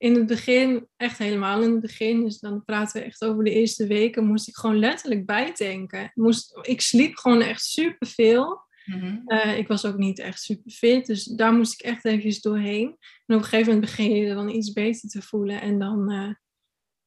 [0.00, 3.50] in het begin, echt helemaal in het begin, dus dan praten we echt over de
[3.50, 6.10] eerste weken, moest ik gewoon letterlijk bijtanken.
[6.14, 8.60] Moest, ik sliep gewoon echt super veel.
[8.84, 9.22] Mm-hmm.
[9.26, 12.86] Uh, ik was ook niet echt super fit, dus daar moest ik echt even doorheen.
[13.26, 15.60] En op een gegeven moment begin je dan iets beter te voelen.
[15.60, 16.34] En dan, uh,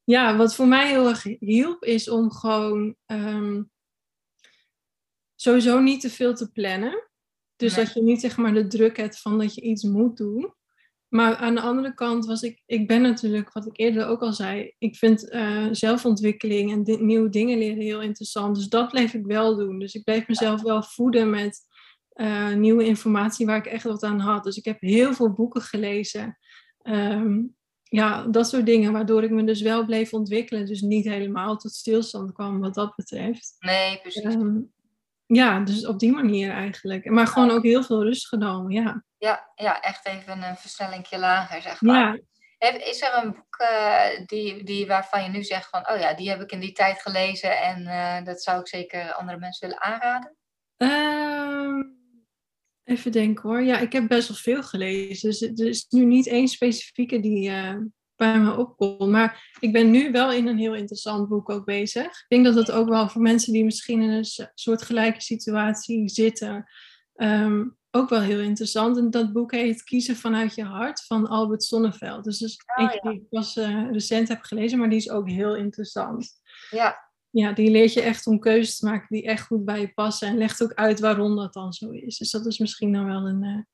[0.03, 3.71] ja, wat voor mij heel erg hielp, is om gewoon um,
[5.35, 7.09] sowieso niet te veel te plannen.
[7.55, 7.85] Dus nee.
[7.85, 10.53] dat je niet zeg maar de druk hebt van dat je iets moet doen.
[11.13, 14.33] Maar aan de andere kant was ik, ik ben natuurlijk, wat ik eerder ook al
[14.33, 18.55] zei, ik vind uh, zelfontwikkeling en di nieuwe dingen leren heel interessant.
[18.55, 19.79] Dus dat bleef ik wel doen.
[19.79, 21.59] Dus ik bleef mezelf wel voeden met
[22.15, 24.43] uh, nieuwe informatie waar ik echt wat aan had.
[24.43, 26.37] Dus ik heb heel veel boeken gelezen.
[26.83, 30.65] Um, ja, dat soort dingen, waardoor ik me dus wel bleef ontwikkelen.
[30.65, 33.55] Dus niet helemaal tot stilstand kwam wat dat betreft.
[33.59, 34.23] Nee, precies.
[34.23, 34.72] Um,
[35.35, 37.09] ja, dus op die manier eigenlijk.
[37.09, 39.03] Maar gewoon ook heel veel rust genomen, ja.
[39.17, 42.13] Ja, ja echt even een versnellingje lager, zeg maar.
[42.13, 42.19] Ja.
[42.69, 46.29] Is er een boek uh, die, die, waarvan je nu zegt van, oh ja, die
[46.29, 49.83] heb ik in die tijd gelezen en uh, dat zou ik zeker andere mensen willen
[49.83, 50.35] aanraden?
[50.77, 51.85] Uh,
[52.83, 53.61] even denken hoor.
[53.61, 55.29] Ja, ik heb best wel veel gelezen.
[55.29, 57.77] Dus er is nu niet één specifieke die uh,
[58.15, 59.09] bij me opkomt.
[59.09, 62.05] Maar ik ben nu wel in een heel interessant boek ook bezig.
[62.05, 66.09] Ik denk dat dat ook wel voor mensen die misschien in een soort gelijke situatie
[66.09, 66.69] zitten,
[67.15, 68.97] um, ook wel heel interessant.
[68.97, 72.23] En dat boek heet Kiezen vanuit je hart van Albert Sonneveld.
[72.23, 73.09] Dus dat is oh, eentje ja.
[73.09, 76.29] die ik pas uh, recent heb gelezen, maar die is ook heel interessant.
[76.69, 77.11] Ja.
[77.29, 80.27] Ja, die leert je echt om keuzes te maken die echt goed bij je passen.
[80.27, 82.17] En legt ook uit waarom dat dan zo is.
[82.17, 83.67] Dus dat is misschien dan wel een...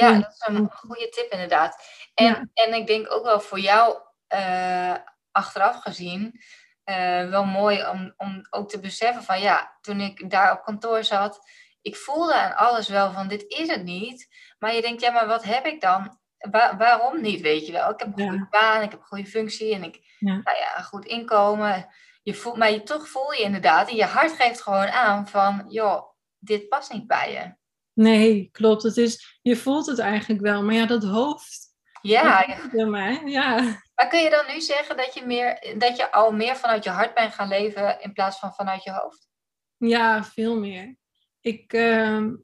[0.00, 1.82] Ja, dat is een goede tip inderdaad.
[2.14, 2.64] En, ja.
[2.64, 3.98] en ik denk ook wel voor jou
[4.34, 4.94] uh,
[5.30, 6.40] achteraf gezien
[6.84, 11.04] uh, wel mooi om, om ook te beseffen van ja, toen ik daar op kantoor
[11.04, 11.40] zat,
[11.82, 14.28] ik voelde aan alles wel van dit is het niet.
[14.58, 16.18] Maar je denkt, ja, maar wat heb ik dan?
[16.38, 17.90] Wa waarom niet, weet je wel?
[17.90, 18.46] Ik heb een goede ja.
[18.50, 20.16] baan, ik heb een goede functie en ik.
[20.18, 21.88] Nou ja, een goed inkomen.
[22.22, 25.64] Je voelt, maar je, toch voel je inderdaad, en je hart geeft gewoon aan van,
[25.68, 26.02] joh,
[26.38, 27.54] dit past niet bij je.
[27.98, 28.82] Nee, klopt.
[28.82, 31.66] Het is, je voelt het eigenlijk wel, maar ja, dat hoofd.
[32.02, 32.86] Ja, ja.
[32.86, 33.22] mij.
[33.24, 33.56] ja.
[33.94, 36.90] Maar kun je dan nu zeggen dat je, meer, dat je al meer vanuit je
[36.90, 39.28] hart bent gaan leven in plaats van vanuit je hoofd?
[39.76, 40.96] Ja, veel meer.
[41.40, 42.34] Ik, ehm,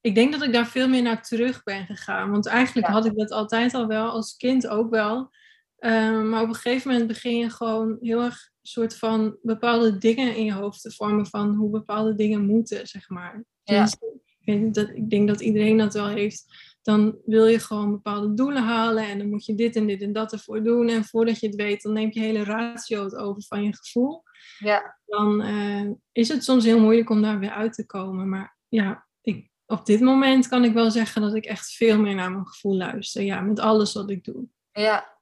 [0.00, 2.30] ik denk dat ik daar veel meer naar terug ben gegaan.
[2.30, 5.30] Want eigenlijk had ik dat altijd al wel, als kind ook wel.
[5.78, 10.36] Ehm, maar op een gegeven moment begin je gewoon heel erg soort van bepaalde dingen
[10.36, 13.44] in je hoofd te vormen van hoe bepaalde dingen moeten, zeg maar.
[13.62, 13.82] Ja.
[13.82, 13.96] Dus,
[14.44, 16.68] ik, dat, ik denk dat iedereen dat wel heeft.
[16.82, 20.12] Dan wil je gewoon bepaalde doelen halen en dan moet je dit en dit en
[20.12, 20.88] dat ervoor doen.
[20.88, 24.22] En voordat je het weet, dan neemt je hele ratio het over van je gevoel.
[24.58, 24.98] Ja.
[25.06, 28.28] Dan uh, is het soms heel moeilijk om daar weer uit te komen.
[28.28, 32.14] Maar ja, ik, op dit moment kan ik wel zeggen dat ik echt veel meer
[32.14, 33.22] naar mijn gevoel luister.
[33.22, 34.44] Ja, met alles wat ik doe.
[34.72, 35.18] Ja,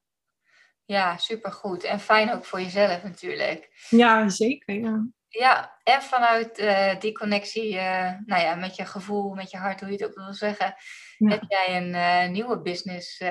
[0.85, 1.85] ja supergoed.
[1.85, 3.87] En fijn ook voor jezelf natuurlijk.
[3.91, 4.75] Ja, zeker.
[4.75, 9.57] Ja, ja en vanuit uh, die connectie uh, nou ja, met je gevoel, met je
[9.57, 10.75] hart, hoe je het ook wil zeggen,
[11.19, 13.23] heb jij een uh, nieuwe business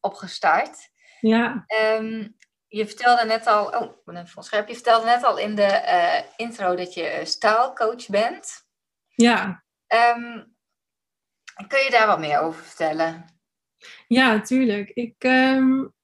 [0.00, 0.90] opgestart.
[1.20, 1.64] Ja.
[1.98, 4.68] Um, je vertelde net al, oh, even scherp.
[4.68, 8.66] Je vertelde net al in de intro dat je staalcoach bent.
[9.14, 9.64] Ja.
[10.16, 10.56] Um,
[11.68, 13.40] kun je daar wat meer over vertellen?
[14.06, 14.90] Ja, natuurlijk.
[14.90, 15.94] Ik, um,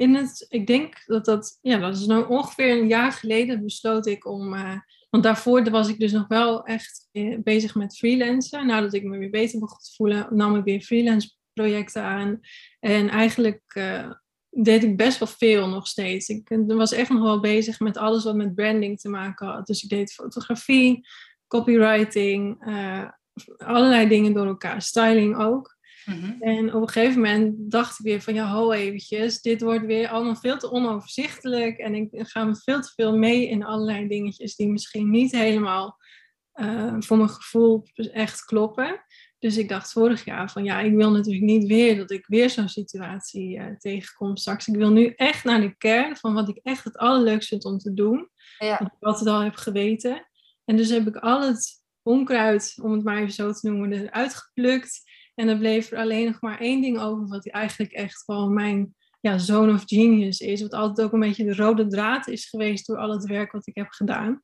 [0.00, 4.06] in het, ik denk dat dat, ja, dat is nou ongeveer een jaar geleden besloot
[4.06, 4.78] ik om, uh,
[5.10, 8.66] want daarvoor was ik dus nog wel echt eh, bezig met freelancen.
[8.66, 12.40] Nadat ik me weer beter begon te voelen, nam ik weer freelance projecten aan.
[12.80, 14.10] En eigenlijk uh,
[14.50, 16.28] deed ik best wel veel nog steeds.
[16.28, 19.66] Ik was echt nog wel bezig met alles wat met branding te maken had.
[19.66, 21.06] Dus ik deed fotografie,
[21.46, 22.64] copywriting,
[23.56, 25.78] allerlei dingen door elkaar, styling ook.
[26.10, 26.42] Mhm.
[26.42, 30.08] En op een gegeven moment dacht ik weer van ja, ho eventjes, dit wordt weer
[30.08, 34.56] allemaal veel te onoverzichtelijk en ik ga me veel te veel mee in allerlei dingetjes
[34.56, 35.98] die misschien niet helemaal
[36.54, 39.04] uh, voor mijn gevoel echt kloppen.
[39.38, 42.50] Dus ik dacht vorig jaar van ja, ik wil natuurlijk niet weer dat ik weer
[42.50, 44.68] zo'n situatie uh, tegenkom straks.
[44.68, 47.78] Ik wil nu echt naar de kern van wat ik echt het allerleukste vind om
[47.78, 48.30] te doen.
[48.58, 48.78] Ja.
[48.78, 50.28] Wat ik altijd al heb geweten.
[50.64, 54.34] En dus heb ik al het onkruid, om het maar even zo te noemen, eruit
[54.34, 55.02] geplukt.
[55.40, 58.94] En er bleef er alleen nog maar één ding over, wat eigenlijk echt gewoon mijn
[59.20, 60.62] ja, zone of genius is.
[60.62, 63.66] Wat altijd ook een beetje de rode draad is geweest door al het werk wat
[63.66, 64.42] ik heb gedaan.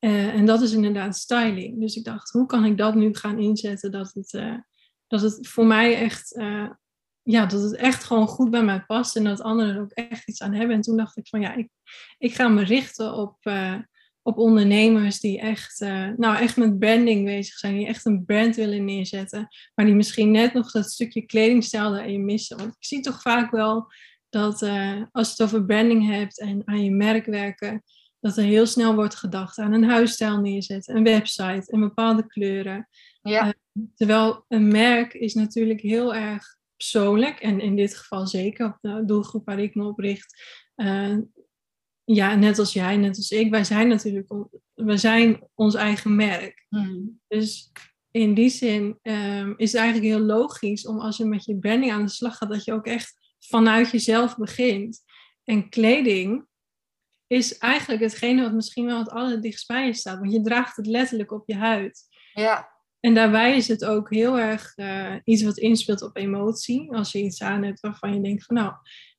[0.00, 1.80] Uh, en dat is inderdaad styling.
[1.80, 4.58] Dus ik dacht, hoe kan ik dat nu gaan inzetten dat het, uh,
[5.06, 6.70] dat het voor mij echt, uh,
[7.22, 10.28] ja, dat het echt gewoon goed bij mij past en dat anderen er ook echt
[10.28, 10.76] iets aan hebben.
[10.76, 11.68] En toen dacht ik van ja, ik,
[12.18, 13.36] ik ga me richten op,
[14.28, 18.56] op ondernemers die echt, uh, nou, echt met branding bezig zijn, die echt een brand
[18.56, 22.56] willen neerzetten, maar die misschien net nog dat stukje kledingstijl daarin missen.
[22.56, 23.92] Want ik zie toch vaak wel
[24.28, 27.82] dat uh, als je het over branding hebt en aan je merk werken,
[28.20, 32.88] dat er heel snel wordt gedacht aan een huisstijl neerzetten, een website en bepaalde kleuren.
[33.22, 33.46] Ja.
[33.46, 33.52] Uh,
[33.94, 39.04] terwijl een merk is natuurlijk heel erg persoonlijk en in dit geval zeker op de
[39.04, 40.42] doelgroep waar ik me op richt,
[42.14, 44.28] ja, net als jij, net als ik, wij zijn natuurlijk
[44.74, 46.66] we zijn ons eigen merk.
[46.68, 47.20] Hmm.
[47.28, 47.72] Dus
[48.10, 51.92] in die zin um, is het eigenlijk heel logisch om als je met je branding
[51.92, 55.00] aan de slag gaat, dat je ook echt vanuit jezelf begint.
[55.44, 56.46] En kleding
[57.26, 60.86] is eigenlijk hetgene wat misschien wel het allerdichtst bij je staat, want je draagt het
[60.86, 62.02] letterlijk op je huid.
[62.32, 62.68] Ja.
[63.00, 66.92] En daarbij is het ook heel erg uh, iets wat inspeelt op emotie.
[66.92, 68.72] Als je iets aan hebt waarvan je denkt van nou,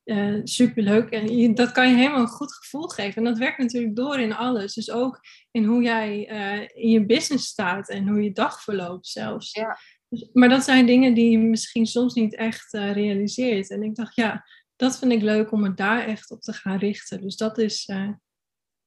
[0.10, 1.10] uh, superleuk.
[1.10, 3.15] En dat kan je helemaal een goed gevoel geven.
[3.15, 4.74] En dat werkt natuurlijk door in alles.
[4.74, 5.19] Dus ook
[5.52, 9.52] in hoe jij uh, in je business staat en hoe je dag verloopt zelfs.
[9.52, 9.78] Ja.
[10.10, 13.69] Dus, maar dat zijn dingen die je misschien soms niet echt uh, realiseert.
[13.69, 14.45] En ik dacht, ja,
[14.76, 17.22] dat vind ik leuk om me daar echt op te gaan richten.
[17.22, 17.91] Dus dat is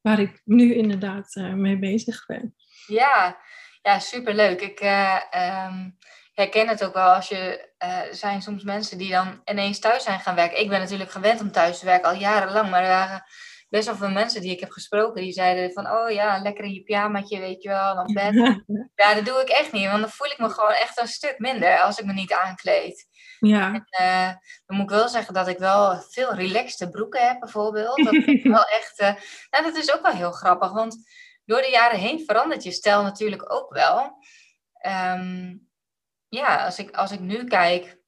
[0.01, 2.55] waar ik nu inderdaad mee bezig ben.
[2.87, 3.39] Ja,
[3.83, 4.61] ja superleuk.
[4.61, 4.81] Ik,
[5.35, 5.97] um
[6.33, 7.71] herken het ook wel als je.
[7.79, 10.61] Er uh, zijn soms mensen die dan ineens thuis zijn gaan werken.
[10.61, 13.25] Ik ben natuurlijk gewend om thuis te werken al jarenlang, maar er waren
[13.69, 16.73] best wel veel mensen die ik heb gesproken die zeiden van, oh ja, lekker in
[16.73, 18.35] je pyjamaatje, weet je wel, op bed.
[19.03, 21.39] ja, dat doe ik echt niet, want dan voel ik me gewoon echt een stuk
[21.39, 23.07] minder als ik me niet aankleed.
[23.41, 23.67] Ja.
[23.75, 24.35] En, uh,
[24.67, 28.05] dan moet ik wel zeggen dat ik wel veel relaxte broeken heb, bijvoorbeeld.
[28.05, 29.15] Dat is wel echt, uh,
[29.51, 30.97] nou, dat is ook wel heel grappig, want
[31.45, 34.17] door de jaren heen verandert je stijl natuurlijk ook wel.
[34.87, 35.71] Um,
[36.35, 37.99] ja, als ik, als ik nu kijk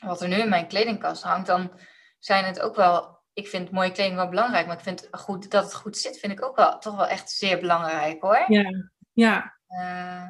[0.00, 1.80] wat er nu in mijn kledingkast hangt, dan
[2.18, 3.14] zijn het ook wel.
[3.32, 6.32] Ik vind mooie kleding wel belangrijk, maar ik vind goed, dat het goed zit, vind
[6.32, 8.44] ik ook wel toch wel echt zeer belangrijk hoor.
[8.48, 9.56] Ja, ja.
[9.68, 10.28] Uh,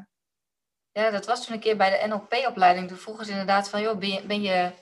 [0.92, 2.88] ja, dat was toen een keer bij de NLP-opleiding.
[2.88, 4.72] Toen vroegen ze inderdaad van, joh, ben je, ben je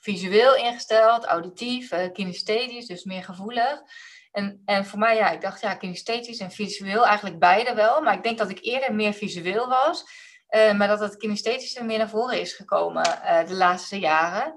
[0.00, 3.82] visueel ingesteld, auditief, uh, kinesthetisch, dus meer gevoelig?
[4.30, 8.02] En, en voor mij, ja, ik dacht, ja, kinesthetisch en visueel eigenlijk beide wel.
[8.02, 10.04] Maar ik denk dat ik eerder meer visueel was.
[10.50, 14.56] Uh, maar dat het kinesthetische meer naar voren is gekomen uh, de laatste jaren.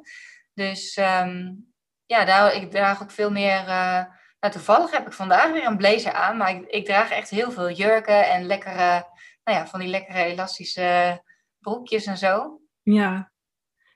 [0.54, 1.67] Dus um,
[2.06, 3.60] ja, daar, ik draag ook veel meer.
[3.60, 4.04] Uh,
[4.39, 7.52] nou, toevallig heb ik vandaag weer een blazer aan, maar ik, ik draag echt heel
[7.52, 9.08] veel jurken en lekkere,
[9.43, 11.21] nou ja, van die lekkere elastische
[11.60, 12.62] broekjes en zo.
[12.82, 13.32] Ja,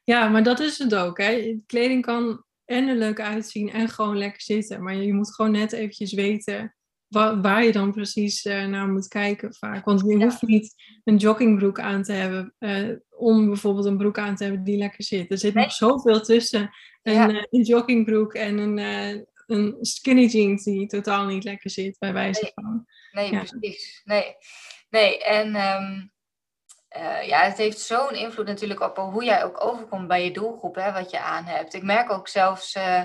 [0.04, 1.18] ja maar dat is het ook.
[1.18, 1.60] Hè.
[1.66, 4.84] Kleding kan en er leuk uitzien en gewoon lekker zitten.
[4.84, 6.76] Maar je moet gewoon net eventjes weten
[7.14, 9.86] waar, waar je dan precies uh, naar moet kijken vaak.
[9.86, 10.74] Want je hoeft niet
[11.04, 15.04] een joggingbroek aan te hebben uh, om bijvoorbeeld een broek aan te hebben die lekker
[15.04, 15.32] zit.
[15.32, 16.70] Er zit nog zoveel tussen
[17.04, 18.78] een, uh, een joggingbroek en een,
[19.48, 22.52] een skinny jeans die totaal niet lekker zit, bij wijze nee.
[22.54, 22.86] van.
[23.12, 24.02] Nee, precies.
[24.04, 24.36] Nee,
[24.90, 25.24] nee.
[25.24, 25.56] en...
[25.56, 26.12] Um...
[26.98, 30.76] Uh, ja, het heeft zo'n invloed natuurlijk op hoe jij ook overkomt bij je doelgroep,
[30.76, 31.74] hè, wat je aan hebt.
[31.74, 33.02] Ik merk ook zelfs uh,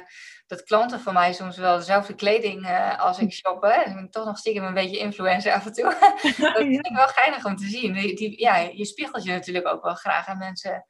[0.48, 3.62] dat klanten van mij soms wel dezelfde kleding uh, als ik shop.
[3.62, 3.80] Hè.
[3.80, 5.84] Ik ben toch nog stiekem een beetje influencer af en toe.
[6.38, 7.92] dat vind ik wel geinig om te zien.
[7.92, 10.86] Die, die, ja, je spiegelt je natuurlijk ook wel graag aan mensen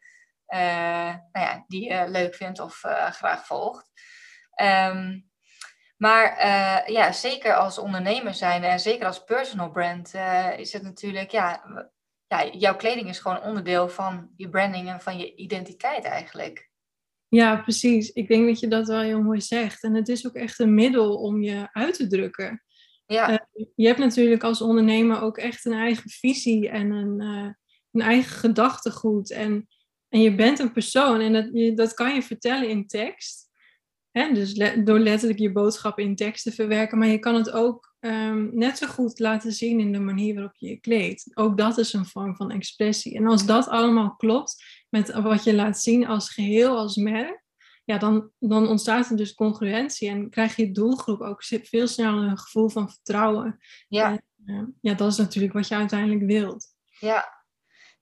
[0.50, 2.78] nou ja, die je leuk vindt of
[3.10, 3.90] graag volgt.
[4.62, 5.26] Um,
[5.96, 6.50] maar
[6.90, 10.14] ja, zeker als ondernemer zijn en zeker als personal brand
[10.56, 11.62] is het natuurlijk, ja,
[12.26, 16.67] ja, jouw kleding is gewoon onderdeel van je branding en van je identiteit eigenlijk.
[17.28, 18.12] Ja, precies.
[18.12, 19.82] Ik denk dat je dat wel heel mooi zegt.
[19.82, 22.62] En het is ook echt een middel om je uit te drukken.
[23.06, 23.30] Ja.
[23.30, 27.50] Uh, je hebt natuurlijk als ondernemer ook echt een eigen visie en een, uh,
[27.90, 29.30] een eigen gedachtegoed.
[29.30, 29.68] En,
[30.08, 33.46] en je bent een persoon en dat, je, dat kan je vertellen in tekst.
[34.10, 34.32] Hè?
[34.32, 36.98] Dus le door letterlijk je boodschap in tekst te verwerken.
[36.98, 40.56] Maar je kan het ook um, net zo goed laten zien in de manier waarop
[40.56, 41.30] je je kleedt.
[41.34, 43.16] Ook dat is een vorm van expressie.
[43.16, 47.42] En als dat allemaal klopt met wat je laat zien als geheel, als merk,
[47.88, 52.38] ja, dan, dan ontstaat er dus congruentie en krijg je doelgroep ook veel sneller een
[52.38, 53.58] gevoel van vertrouwen.
[53.88, 54.10] Ja.
[54.10, 56.66] En, uh, ja, dat is natuurlijk wat je uiteindelijk wilt.
[56.98, 57.44] Ja,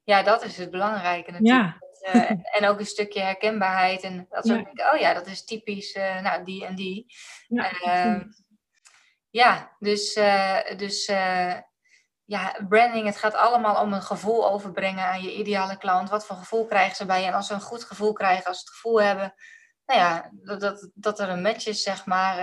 [0.04, 1.78] ja dat is het belangrijke natuurlijk.
[2.00, 2.14] Ja.
[2.14, 4.02] Uh, en ook een stukje herkenbaarheid.
[4.02, 4.62] En dat ze ja.
[4.62, 7.06] denken, oh ja, dat is typisch, uh, nou, die en die.
[7.48, 7.72] Ja,
[8.16, 8.22] uh,
[9.30, 10.14] ja dus,
[10.76, 11.10] dus
[12.26, 16.10] ja, branding, het gaat allemaal om een gevoel overbrengen aan je ideale klant.
[16.10, 17.26] Wat voor gevoel krijgen ze bij je?
[17.26, 19.34] En als ze een goed gevoel krijgen, als ze het gevoel hebben,
[19.86, 22.36] nou ja, dat, dat, dat er een match is, zeg maar,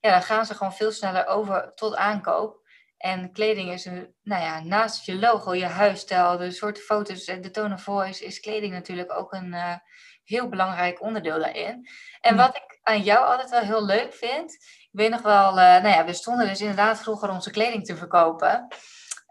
[0.00, 2.60] ja, dan gaan ze gewoon veel sneller over tot aankoop.
[2.96, 7.40] En kleding is een, nou ja, naast je logo, je huisstijl, de soorten foto's en
[7.40, 9.74] de tone of voice, is kleding natuurlijk ook een uh,
[10.24, 11.88] heel belangrijk onderdeel daarin.
[12.20, 15.54] En wat ik aan jou altijd wel heel leuk vind, ik weet nog wel, uh,
[15.54, 18.68] nou ja, we stonden dus inderdaad vroeger onze kleding te verkopen.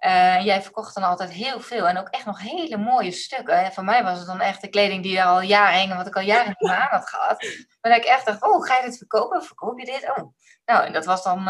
[0.05, 3.63] Uh, jij verkocht dan altijd heel veel en ook echt nog hele mooie stukken.
[3.63, 6.07] En voor mij was het dan echt de kleding die er al jaren hing, wat
[6.07, 7.41] ik al jaren niet meer aan had gehad.
[7.81, 9.43] Maar dat ik echt dacht, oh, ga je dit verkopen?
[9.43, 10.09] Verkoop je dit?
[10.09, 10.33] Oh,
[10.65, 11.47] nou, en dat was dan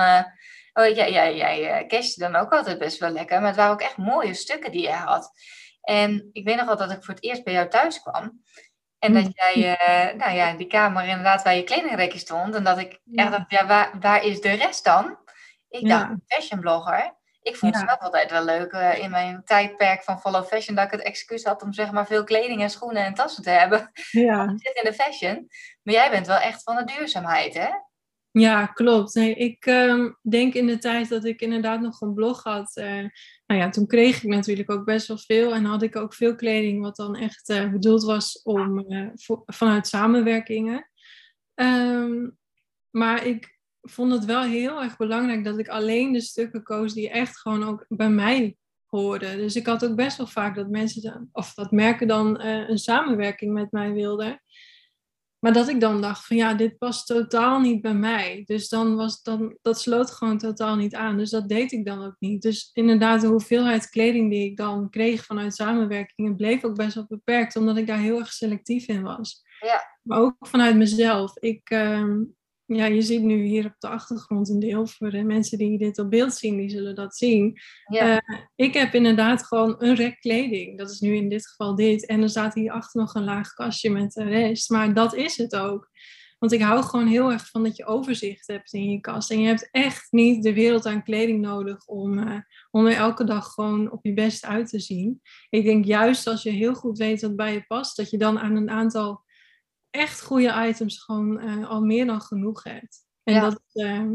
[0.74, 3.40] Oh, jij, jij, jij cashte dan ook altijd best wel lekker.
[3.40, 5.32] Maar het waren ook echt mooie stukken die jij had.
[5.82, 8.42] En ik weet nog wel dat ik voor het eerst bij jou thuis kwam.
[9.00, 9.32] En dat mm.
[9.34, 12.56] jij, uh, nou ja, die kamer inderdaad waar je kledingrekje stond.
[12.56, 15.18] En dat ik echt dacht, ja, waar, waar is de rest dan?
[15.70, 17.18] Ik dacht, fashion blogger.
[17.50, 20.86] Ik vond het zelf altijd wel leuk uh, in mijn tijdperk van follow fashion dat
[20.86, 23.92] ik het excuus had om zeg maar veel kleding en schoenen en tassen te hebben.
[24.12, 24.44] Ja.
[24.44, 25.48] Ik zit in de fashion.
[25.84, 27.70] Maar jij bent wel echt van de duurzaamheid, hè?
[28.32, 29.14] Ja, klopt.
[29.14, 32.78] Nee, ik uh, denk in de tijd dat ik inderdaad nog een blog had.
[32.78, 33.08] Uh,
[33.46, 35.54] nou ja, toen kreeg ik natuurlijk ook best wel veel.
[35.54, 39.44] En had ik ook veel kleding wat dan echt uh, bedoeld was om, eh, voor,
[39.46, 40.90] vanuit samenwerkingen.
[41.56, 42.38] Um,
[42.90, 43.59] maar ik
[43.89, 47.63] vond het wel heel erg belangrijk dat ik alleen de stukken koos die echt gewoon
[47.63, 49.38] ook bij mij hoorden.
[49.38, 53.54] Dus ik had ook best wel vaak dat mensen, of dat merken dan een samenwerking
[53.54, 54.41] met mij wilden.
[55.39, 58.43] Maar dat ik dan dacht van ja, dit past totaal niet bij mij.
[58.45, 61.17] Dus dan was dan, dat sloot gewoon totaal niet aan.
[61.17, 62.41] Dus dat deed ik dan ook niet.
[62.41, 67.06] Dus inderdaad, de hoeveelheid kleding die ik dan kreeg vanuit samenwerkingen bleef ook best wel
[67.08, 69.41] beperkt, omdat ik daar heel erg selectief in was.
[69.60, 69.82] Ja.
[70.04, 71.38] Maar ook vanuit mezelf.
[71.38, 72.21] Ik, ehm,
[72.76, 74.88] ja, je ziet nu hier op de achtergrond een deel.
[74.88, 77.60] Voor de mensen die dit op beeld zien, die zullen dat zien.
[77.88, 78.18] Uh,
[78.56, 80.78] ik heb inderdaad gewoon een rek kleding.
[80.78, 82.06] Dat is nu in dit geval dit.
[82.06, 84.70] En er staat hierachter nog een laag kastje met de rest.
[84.70, 85.90] Maar dat is het ook.
[86.40, 89.32] Want ik hou gewoon heel erg van dat je overzicht hebt in je kast.
[89.32, 92.40] En je hebt echt niet de wereld aan kleding nodig om, uh,
[92.72, 95.22] om er elke dag gewoon op je best uit te zien.
[95.50, 98.40] Ik denk juist als je heel goed weet wat bij je past, dat je dan
[98.40, 99.24] aan een aantal
[100.00, 103.08] echt goede items gewoon uh, al meer dan genoeg hebt.
[103.24, 103.42] En ja.
[103.42, 104.12] dat, uh,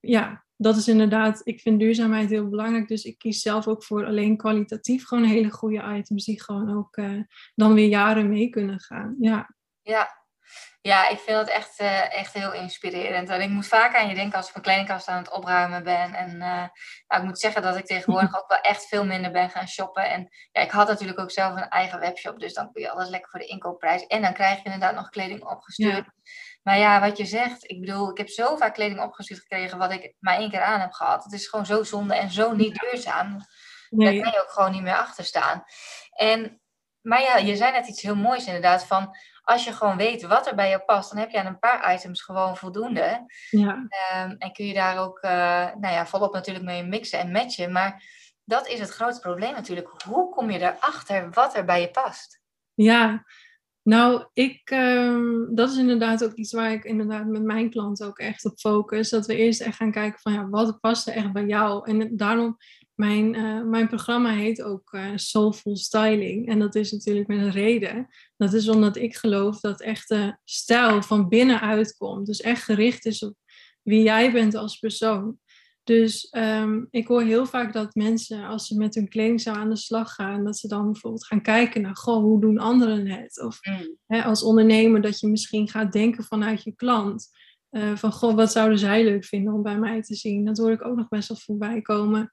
[0.00, 2.88] ja, dat is inderdaad, ik vind duurzaamheid heel belangrijk.
[2.88, 6.96] Dus ik kies zelf ook voor alleen kwalitatief gewoon hele goede items die gewoon ook
[6.96, 7.22] uh,
[7.54, 9.16] dan weer jaren mee kunnen gaan.
[9.20, 9.54] Ja.
[9.82, 10.19] Ja,
[10.82, 13.28] ja, ik vind dat echt, uh, echt heel inspirerend.
[13.28, 16.14] En ik moet vaak aan je denken als ik mijn kledingkast aan het opruimen ben.
[16.14, 16.66] En uh,
[17.06, 20.10] nou, ik moet zeggen dat ik tegenwoordig ook wel echt veel minder ben gaan shoppen.
[20.10, 22.40] En ja, ik had natuurlijk ook zelf een eigen webshop.
[22.40, 24.06] Dus dan kun je alles lekker voor de inkoopprijs.
[24.06, 26.06] En dan krijg je inderdaad nog kleding opgestuurd.
[26.62, 29.92] Maar ja, wat je zegt, ik bedoel, ik heb zo vaak kleding opgestuurd gekregen wat
[29.92, 31.24] ik maar één keer aan heb gehad.
[31.24, 33.38] Het is gewoon zo zonde en zo niet duurzaam.
[33.88, 35.64] Daar kan je ook gewoon niet meer achter staan.
[36.10, 36.60] En,
[37.00, 39.16] maar ja, je zei net iets heel moois inderdaad, van
[39.50, 41.94] als je gewoon weet wat er bij jou past, dan heb je aan een paar
[41.94, 43.24] items gewoon voldoende.
[43.50, 43.86] Ja.
[43.88, 45.30] Ehm, en kun je daar ook uh,
[45.80, 47.72] nou ja, volop natuurlijk mee mixen en matchen.
[47.72, 48.02] Maar
[48.44, 49.88] dat is het grootste probleem natuurlijk.
[50.04, 52.40] Hoe kom je erachter wat er bij je past?
[52.74, 53.24] Ja,
[53.82, 58.18] nou, ik, ehm, dat is inderdaad ook iets waar ik inderdaad met mijn klanten ook
[58.18, 59.10] echt op focus.
[59.10, 61.90] Dat we eerst echt gaan kijken van ja, wat past er echt bij jou?
[61.90, 62.56] En daarom,
[63.00, 66.48] mijn, uh, mijn programma heet ook uh, Soulful Styling.
[66.48, 68.08] En dat is natuurlijk met een reden.
[68.36, 72.26] Dat is omdat ik geloof dat echte stijl van binnenuit komt.
[72.26, 73.34] Dus echt gericht is op
[73.82, 75.38] wie jij bent als persoon.
[75.84, 79.76] Dus um, ik hoor heel vaak dat mensen, als ze met hun kledingstijl aan de
[79.76, 83.42] slag gaan, dat ze dan bijvoorbeeld gaan kijken naar, goh, hoe doen anderen het?
[83.42, 83.96] Of Mm.
[84.06, 87.38] hè, als ondernemer dat je misschien gaat denken vanuit je klant.
[87.70, 90.44] eh, van, goh, wat zouden zij leuk vinden om bij mij te zien?
[90.44, 92.30] Dat hoor ik ook nog best wel voorbij komen.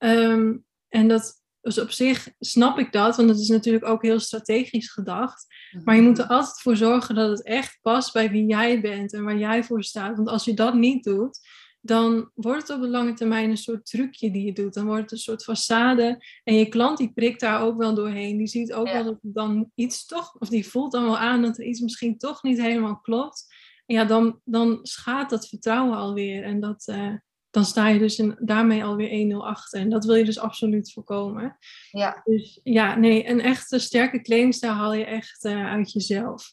[0.00, 0.56] Ehm,
[0.88, 4.92] en dat, dus op zich snap ik dat, want dat is natuurlijk ook heel strategisch
[4.92, 5.46] gedacht.
[5.84, 9.12] Maar je moet er altijd voor zorgen dat het echt past bij wie jij bent
[9.12, 10.16] en waar jij voor staat.
[10.16, 11.38] Want als je dat niet doet,
[11.80, 14.74] dan wordt het op de lange termijn een soort trucje die je doet.
[14.74, 16.16] Dan wordt het een soort façade.
[16.44, 18.36] En je klant die prikt daar ook wel doorheen.
[18.36, 18.92] Die ziet ook Ja.
[18.92, 22.18] wel dat dan iets toch, of die voelt dan wel aan dat er iets misschien
[22.18, 23.54] toch niet helemaal klopt.
[23.86, 26.42] En ja, dan, dan schaadt dat vertrouwen alweer.
[26.42, 27.14] En dat, eh,
[27.50, 29.80] dan sta je dus in, daarmee alweer 1-0 achter.
[29.80, 31.58] En dat wil je dus absoluut voorkomen.
[31.90, 36.52] Ja, Dus ja, nee, een echte sterke kledingstijl haal je echt eh, uit jezelf.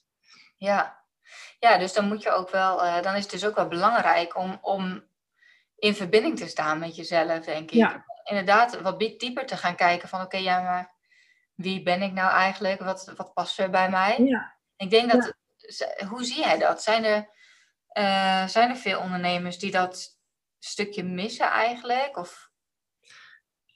[0.58, 0.96] ja.
[1.60, 4.38] Ja, dus dan moet je ook wel, eh, dan is het dus ook wel belangrijk
[4.38, 5.08] om, om
[5.76, 7.78] in verbinding te staan met jezelf, denk ik.
[7.78, 8.06] Ja.
[8.24, 10.96] Inderdaad, wat dieper te gaan kijken van, oké, ja, maar
[11.56, 12.80] wie ben ik nou eigenlijk?
[12.80, 14.18] Wat, wat past er bij mij?
[14.24, 14.56] Ja.
[14.76, 15.34] Ik denk dat,
[16.10, 16.84] hoe zie jij dat?
[16.84, 17.30] Zijn er,
[17.88, 20.17] eh, zijn er veel ondernemers die dat
[20.60, 22.18] stukje missen eigenlijk?
[22.18, 22.50] Of,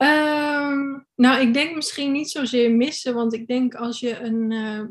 [0.01, 4.83] Ehm, nou, ik denk misschien niet zozeer missen, want ik denk als je een eh,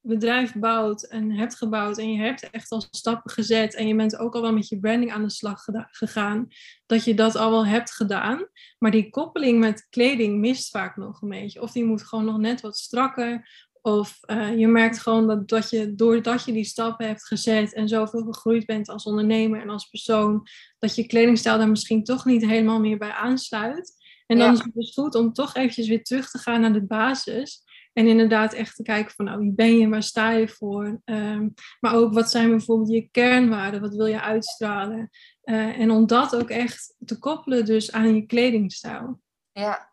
[0.00, 4.18] bedrijf bouwt en hebt gebouwd en je hebt echt al stappen gezet en je bent
[4.18, 6.48] ook al wel met je branding aan de slag gegaan,
[6.86, 8.48] dat je dat al wel hebt gedaan.
[8.78, 11.62] Maar die koppeling met kleding mist vaak nog een beetje.
[11.62, 13.67] Of die moet gewoon nog net wat strakker.
[13.88, 17.88] Of eh, je merkt gewoon dat, dat je, doordat je die stappen hebt gezet en
[17.88, 20.46] zoveel gegroeid bent als ondernemer en als persoon,
[20.78, 23.96] dat je kledingstijl daar misschien toch niet helemaal meer bij aansluit.
[24.26, 24.52] En dan Ja.
[24.52, 27.62] is het dus goed om toch eventjes weer terug te gaan naar de basis.
[27.92, 31.00] En inderdaad echt te kijken van nou, wie ben je, waar sta je voor?
[31.04, 31.48] Ehm,
[31.80, 35.10] maar ook wat zijn bijvoorbeeld je kernwaarden, wat wil je uitstralen?
[35.42, 39.20] Eh, en om dat ook echt te koppelen dus aan je kledingstijl.
[39.52, 39.92] ja,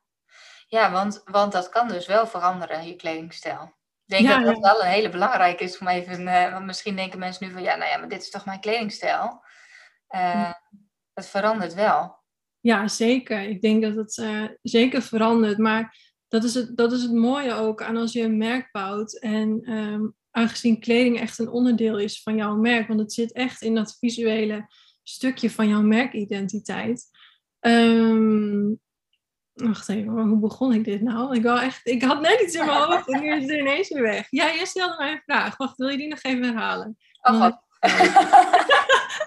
[0.68, 3.74] ja want, want dat kan dus wel veranderen, je kledingstijl.
[4.06, 6.96] Ik denk Ja, dat dat wel een hele belangrijke is om even, eh, want misschien
[6.96, 9.44] denken mensen nu van, ja, nou ja, maar dit is toch mijn kledingstijl.
[10.08, 10.52] Eh,
[11.14, 12.24] Het verandert wel.
[12.60, 13.42] Ja, zeker.
[13.42, 15.58] Ik denk dat het eh, zeker verandert.
[15.58, 15.98] Maar
[16.28, 19.20] dat is, het, dat is het mooie ook aan als je een merk bouwt.
[19.20, 20.02] En ehm,
[20.32, 22.88] aangezien kleding echt een onderdeel is van jouw merk.
[22.88, 24.68] Want het zit echt in dat visuele
[25.04, 27.06] stukje van jouw merkidentiteit.
[27.60, 28.74] Ehm,
[29.56, 31.36] wacht even, maar hoe begon ik dit nou?
[31.36, 33.90] Ik, wou echt, ik had net iets in mijn hoofd en nu is het ineens
[33.90, 34.28] weer weg.
[34.30, 35.58] Ja, jij stelde mij een vraag.
[35.58, 36.98] Wacht, wil je die nog even herhalen?
[37.22, 37.64] Oh, god.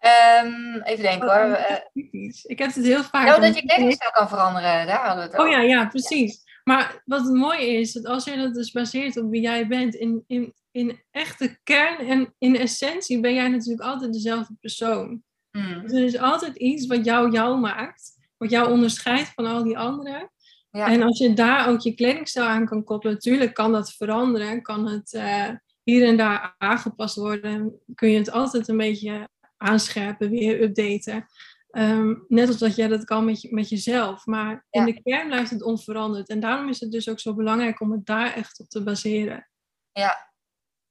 [0.00, 1.54] Ehm, even denken hoor.
[1.54, 2.44] Eh, Typisch.
[2.44, 3.26] Ik heb het heel vaak.
[3.26, 5.52] nou, dat je kledingstijl kan veranderen, daar hadden we het Oh over.
[5.60, 6.42] ja, ja, precies.
[6.64, 9.94] Maar wat het mooie is, dat als je dat dus baseert op wie jij bent,
[9.94, 15.22] in, in, in echte kern en in essentie ben jij natuurlijk altijd dezelfde persoon.
[15.50, 19.62] Hmm, Dus er is altijd iets wat jou jou maakt, wat jou onderscheidt van al
[19.62, 20.30] die anderen.
[20.70, 20.86] Ja.
[20.86, 24.86] En als je daar ook je kledingstijl aan kan koppelen, natuurlijk kan dat veranderen, kan
[24.86, 25.48] het eh,
[25.82, 31.26] hier en daar aangepast worden, kun je het altijd een beetje aanscherpen, weer updaten.
[31.70, 34.26] Ehm, net als dat jij dat kan met, je, met jezelf.
[34.26, 36.28] Maar in de kern blijft het onveranderd.
[36.28, 39.48] En daarom is het dus ook zo belangrijk om het daar echt op te baseren.
[39.92, 40.32] Ja,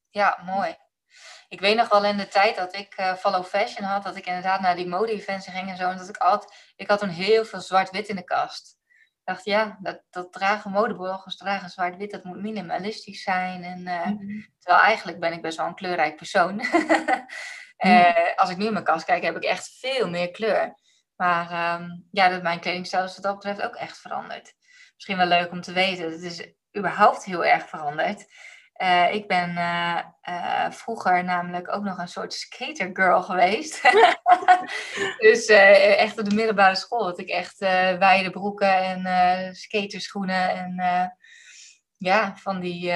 [0.09, 0.75] ja, mooi.
[1.53, 4.25] Ik weet nog wel in de tijd dat ik eh, Follow Fashion had, dat ik
[4.25, 5.89] inderdaad naar die mode-events ging en zo.
[5.89, 8.77] En dat ik altijd, ik had toen heel veel zwart-wit in de kast.
[8.89, 13.63] Ik dacht, ja, dat, dat dragen modebloggers, dragen zwart-wit, dat moet minimalistisch zijn.
[13.63, 14.11] En, eh,
[14.59, 16.61] terwijl eigenlijk ben ik best wel een kleurrijk persoon.
[17.77, 20.73] Eh, als ik nu in mijn kast kijk, heb ik echt veel meer kleur.
[21.15, 24.53] Maar ehm, ja, dat mijn kledingstijl is wat dat betreft ook echt veranderd.
[24.93, 26.11] Misschien wel leuk om te weten.
[26.11, 28.25] Het is überhaupt heel erg veranderd.
[28.73, 33.81] Eh, ik ben eh, eh, vroeger namelijk ook nog een soort skatergirl geweest.
[35.19, 37.57] dus echt op de middelbare school had ik echt
[37.99, 40.81] wijde broeken en skaterschoenen en
[41.97, 42.91] ja, van die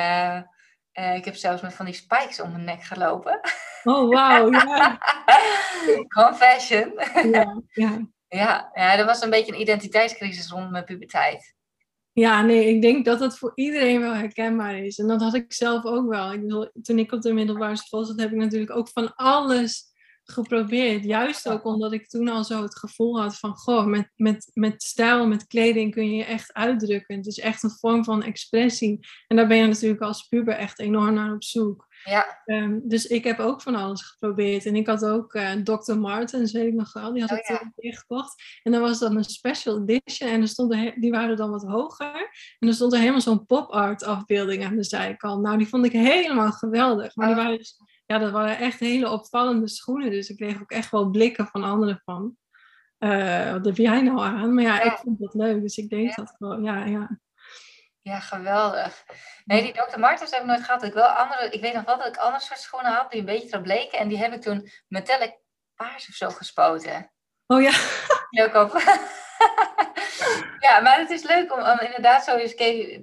[0.92, 3.40] ik heb zelfs met van die spikes om mijn nek gelopen.
[3.84, 4.52] Oh, wauw.
[4.52, 4.98] Ja.
[6.22, 6.94] Confession.
[7.32, 8.00] ja, ja.
[8.30, 11.56] Ja, ja, dat was een beetje een identiteitscrisis rond mijn puberteit.
[12.20, 14.98] Ja, nee, ik denk dat dat voor iedereen wel herkenbaar is.
[14.98, 16.34] En dat had ik zelf ook wel.
[16.34, 19.86] Ik bedoel, toen ik op de middelbare school zat, heb ik natuurlijk ook van alles
[20.24, 21.04] geprobeerd.
[21.04, 24.84] Juist ook omdat ik toen al zo het gevoel had van, goh, met, met, met
[24.84, 27.18] stijl, met kleding kun je je echt uitdrukken.
[27.18, 29.00] Het is echt een vorm van expressie.
[29.28, 31.87] En daar ben je natuurlijk als puber echt enorm naar op zoek.
[32.04, 32.42] Ja.
[32.46, 34.66] Um, dus ik heb ook van alles geprobeerd.
[34.66, 35.98] En ik had ook uh, Dr.
[35.98, 37.58] Martens, weet ik nog wel, die had Oh, ik ja.
[37.58, 38.44] toen ingekocht.
[38.64, 40.30] En dan was dat een special edition.
[40.30, 42.30] En er stonden, die waren dan wat hoger.
[42.60, 45.42] En er stond er helemaal zo'n pop-art afbeelding aan de zijkant.
[45.42, 47.16] Nou, die vond ik helemaal geweldig.
[47.16, 47.42] Maar die Oh.
[47.44, 50.12] waren dus, ja, dat waren echt hele opvallende schoenen.
[50.12, 52.36] Dus ik kreeg ook echt wel blikken van anderen van.
[52.98, 54.54] eh, wat heb jij nou aan?
[54.54, 54.84] Maar ja, Ja.
[54.92, 55.62] ik vond dat leuk.
[55.62, 56.14] Dus ik deed Ja.
[56.16, 56.64] dat gewoon.
[56.64, 57.20] Ja, ja.
[58.08, 59.06] Ja, geweldig.
[59.46, 60.00] Nee, die Dr.
[60.00, 60.84] Martens heb ik nooit gehad.
[60.84, 63.26] Ik, wel andere, ik weet nog wel dat ik andere soort schoenen had die een
[63.26, 64.00] beetje erop leken.
[64.00, 65.36] En die heb ik toen metallic
[65.76, 67.12] paars of zo gespoten.
[67.48, 67.72] Oh ja.
[68.30, 68.72] Leuk op.
[70.68, 72.56] ja, maar het is leuk om, om inderdaad zo eens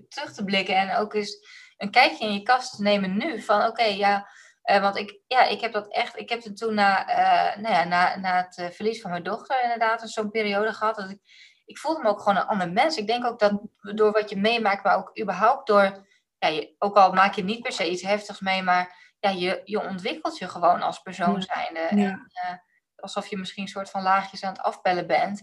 [0.09, 0.77] terug te blikken.
[0.77, 1.37] En ook eens
[1.77, 3.43] een kijkje in je kast te nemen nu.
[3.43, 4.29] Van oké, ja...
[4.63, 6.19] eh, want ik, ja, ik heb dat echt...
[6.19, 9.63] Ik heb het toen na, eh, nou ja, na, na het verlies van mijn dochter
[9.63, 10.97] inderdaad zo'n periode gehad.
[10.97, 11.19] Dat ik,
[11.65, 12.97] ik voelde me ook gewoon een ander mens.
[12.97, 13.61] Ik denk ook dat
[13.95, 16.07] door wat je meemaakt, maar ook überhaupt door...
[16.39, 19.61] Ja, je, ook al maak je niet per se iets heftigs mee, maar ja, je,
[19.65, 21.81] je ontwikkelt je gewoon als persoon zijnde.
[21.81, 21.89] Ja.
[21.91, 22.55] En, eh,
[22.97, 25.43] alsof je misschien een soort van laagjes aan het afbellen bent.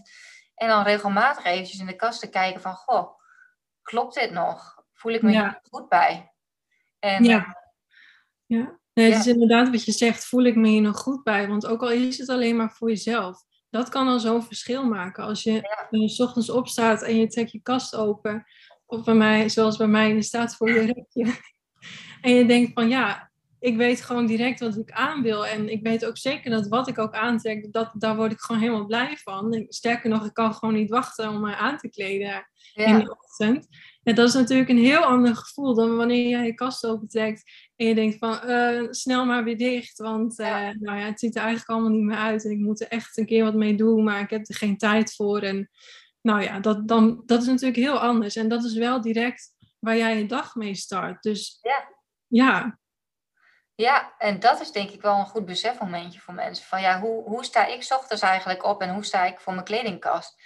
[0.54, 3.18] En dan regelmatig eventjes in de kast te kijken van, goh,
[3.82, 4.84] klopt dit nog?
[4.92, 5.42] Voel ik me Ja.
[5.42, 6.32] hier goed bij?
[6.98, 7.38] En Ja.
[7.38, 7.52] eh,
[8.46, 9.18] Ja, nee, het Ja.
[9.20, 11.48] is inderdaad wat je zegt, voel ik me hier nog goed bij.
[11.48, 13.42] Want ook al is het alleen maar voor jezelf,
[13.72, 15.24] dat kan al zo'n verschil maken.
[15.24, 16.08] Als je Ja.
[16.08, 18.44] 's ochtends opstaat en je trekt je kast open,
[18.86, 21.34] of bij mij, zoals bij mij, je staat voor je rekje.
[22.20, 25.46] En je denkt van ja, ik weet gewoon direct wat ik aan wil.
[25.46, 28.60] En ik weet ook zeker dat wat ik ook aantrek, dat, daar word ik gewoon
[28.60, 29.52] helemaal blij van.
[29.52, 33.10] En sterker nog, ik kan gewoon niet wachten om mij aan te kleden in de
[33.10, 33.68] ochtend.
[34.02, 37.42] En dat is natuurlijk een heel ander gevoel dan wanneer jij je kast opentrekt
[37.76, 40.74] en je denkt van eh, snel maar weer dicht, want eh, Ja.
[40.78, 43.18] nou ja, het ziet er eigenlijk allemaal niet meer uit en ik moet er echt
[43.18, 45.40] een keer wat mee doen, maar ik heb er geen tijd voor.
[45.40, 45.70] En
[46.20, 49.96] nou ja, dat, dan, dat is natuurlijk heel anders en dat is wel direct waar
[49.96, 51.22] jij je dag mee start.
[51.22, 51.88] Dus Ja.
[52.26, 52.78] ja,
[53.74, 56.66] ja, en dat is denk ik wel een goed besefmomentje voor mensen.
[56.66, 59.52] Van ja, hoe, hoe sta ik 's ochtends eigenlijk op en hoe sta ik voor
[59.52, 60.42] mijn kledingkast?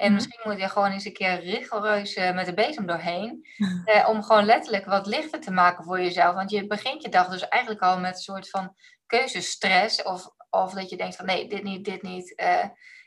[0.00, 0.14] En Mhm.
[0.14, 3.46] misschien moet je gewoon eens een keer rigoureus eh, met de bezem doorheen.
[3.84, 6.34] Eh, om gewoon letterlijk wat lichter te maken voor jezelf.
[6.34, 8.74] Want je begint je dag dus eigenlijk al met een soort van
[9.06, 10.02] keuzestress.
[10.02, 12.34] Of, of dat je denkt van nee, dit niet, dit niet.
[12.36, 12.64] Eh,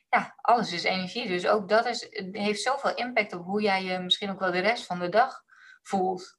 [0.09, 1.27] ja, alles is energie.
[1.27, 4.59] Dus ook dat is, heeft zoveel impact op hoe jij je misschien ook wel de
[4.59, 5.41] rest van de dag
[5.83, 6.37] voelt.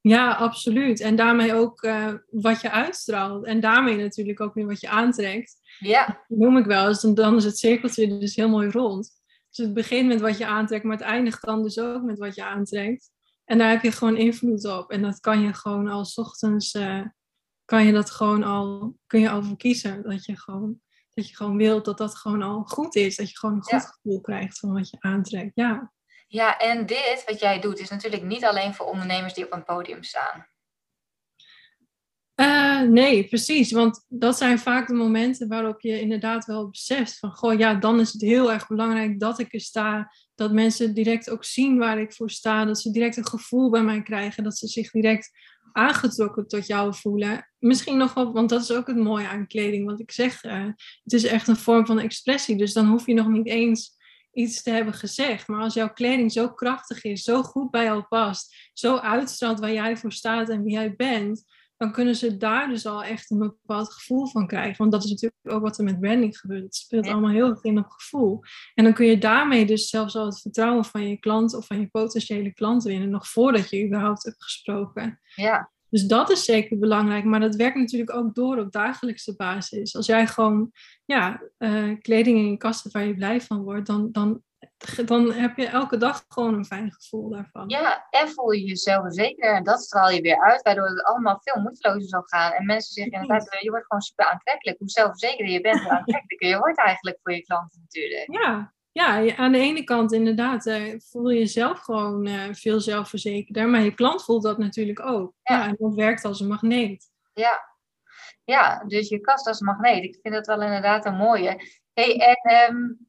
[0.00, 1.00] Ja, absoluut.
[1.00, 1.88] En daarmee ook
[2.30, 3.44] wat je uitstraalt.
[3.44, 5.56] En daarmee natuurlijk ook weer wat je aantrekt.
[5.78, 7.00] Ja, Dat noem ik wel eens.
[7.00, 9.17] Dan, dan is het cirkeltje dus heel mooi rond.
[9.58, 12.34] Dus het begint met wat je aantrekt, maar het eindigt dan dus ook met wat
[12.34, 13.10] je aantrekt.
[13.44, 14.90] En daar heb je gewoon invloed op.
[14.90, 17.02] En dat kan je gewoon al 's ochtends, eh,
[17.64, 20.02] kan je dat gewoon al, kun je al voor kiezen.
[20.02, 20.80] Dat je gewoon,
[21.14, 23.16] dat je gewoon wilt dat dat gewoon al goed is.
[23.16, 23.78] Dat je gewoon een goed Ja.
[23.80, 25.52] gevoel krijgt van wat je aantrekt.
[25.54, 25.92] Ja.
[26.26, 29.64] ja, en dit wat jij doet is natuurlijk niet alleen voor ondernemers die op een
[29.64, 30.48] podium staan.
[32.38, 33.72] Eh, nee, precies.
[33.72, 38.00] Want dat zijn vaak de momenten waarop je inderdaad wel beseft van, goh, ja, dan
[38.00, 40.12] is het heel erg belangrijk dat ik er sta.
[40.34, 42.64] Dat mensen direct ook zien waar ik voor sta.
[42.64, 44.44] Dat ze direct een gevoel bij mij krijgen.
[44.44, 45.30] Dat ze zich direct
[45.72, 47.48] aangetrokken tot jou voelen.
[47.58, 49.86] Misschien nog wel, want dat is ook het mooie aan kleding.
[49.86, 50.64] Wat ik zeg, eh,
[51.02, 52.56] het is echt een vorm van expressie.
[52.56, 53.96] Dus dan hoef je nog niet eens
[54.32, 55.48] iets te hebben gezegd.
[55.48, 59.72] Maar als jouw kleding zo krachtig is, zo goed bij jou past, zo uitstraalt waar
[59.72, 61.44] jij voor staat en wie jij bent
[61.78, 64.76] dan kunnen ze daar dus al echt een bepaald gevoel van krijgen.
[64.76, 66.62] Want dat is natuurlijk ook wat er met branding gebeurt.
[66.62, 67.12] Het speelt Ja.
[67.12, 68.40] allemaal heel erg in op gevoel.
[68.74, 71.80] En dan kun je daarmee dus zelfs al het vertrouwen van je klant of van
[71.80, 75.20] je potentiële klant winnen, nog voordat je überhaupt hebt gesproken.
[75.34, 79.96] Ja, Dus dat is zeker belangrijk, maar dat werkt natuurlijk ook door op dagelijkse basis.
[79.96, 80.72] Als jij gewoon
[81.04, 84.42] ja, eh, kleding in je kast waar je blij van wordt, dan, dan,
[85.04, 87.68] dan heb je elke dag gewoon een fijn gevoel daarvan.
[87.68, 91.40] ja, en voel je jezelf zeker en dat straal je weer uit, waardoor het allemaal
[91.40, 92.52] veel moeitelozer zal gaan.
[92.52, 94.78] En mensen zeggen inderdaad, je wordt gewoon super aantrekkelijk.
[94.78, 98.42] Hoe zelfverzekerder je bent, hoe aantrekkelijker je wordt eigenlijk voor je klanten natuurlijk.
[98.42, 103.68] Ja, ja, aan de ene kant inderdaad eh, voel je jezelf gewoon eh, veel zelfverzekerder,
[103.68, 105.32] maar je klant voelt dat natuurlijk ook.
[105.42, 105.56] Ja.
[105.56, 105.66] Ja.
[105.66, 107.10] en dat werkt als een magneet.
[107.32, 107.76] Ja.
[108.44, 110.04] ja, dus je kast als magneet.
[110.04, 111.60] Ik vind dat wel inderdaad een mooie.
[111.92, 113.07] Hey, en ehm, eh, eh,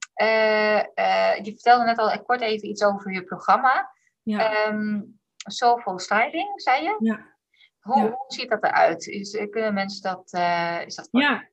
[1.44, 3.92] je vertelde net al kort even iets over je programma.
[4.24, 5.02] Ja, Ehm
[5.36, 6.96] Soulful Styling, zei je?
[7.00, 7.38] ja.
[7.80, 9.08] Hoe, hoe ziet dat eruit?
[9.08, 10.34] Is, kunnen mensen dat...
[10.86, 11.50] Is dat ja,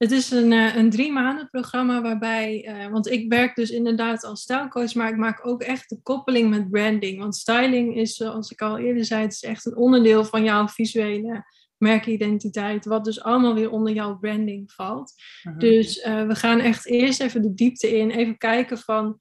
[0.00, 4.40] het is een, een drie maanden programma waarbij, uh, want ik werk dus inderdaad als
[4.42, 7.18] stijlcoach, maar ik maak ook echt de koppeling met branding.
[7.18, 10.68] Want styling is, zoals ik al eerder zei, het is echt een onderdeel van jouw
[10.68, 11.44] visuele
[11.80, 15.14] merkidentiteit, wat dus allemaal weer onder jouw branding valt.
[15.58, 19.20] Dus uh, we gaan echt eerst even de diepte in, even kijken van,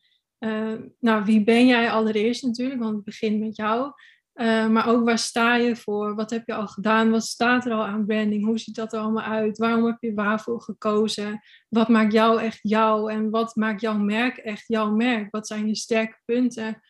[1.00, 3.92] nou wie ben jij allereerst natuurlijk, want het begint met jou.
[4.34, 6.16] Uh, maar ook waar sta je voor?
[6.16, 7.10] Wat heb je al gedaan?
[7.10, 8.46] Wat staat er al aan branding?
[8.46, 9.58] Hoe ziet dat er allemaal uit?
[9.58, 11.42] Waarom heb je waarvoor gekozen?
[11.70, 13.12] Wat maakt jou echt jou?
[13.12, 15.32] En wat maakt jouw merk echt jouw merk?
[15.32, 16.82] Wat zijn je sterke punten?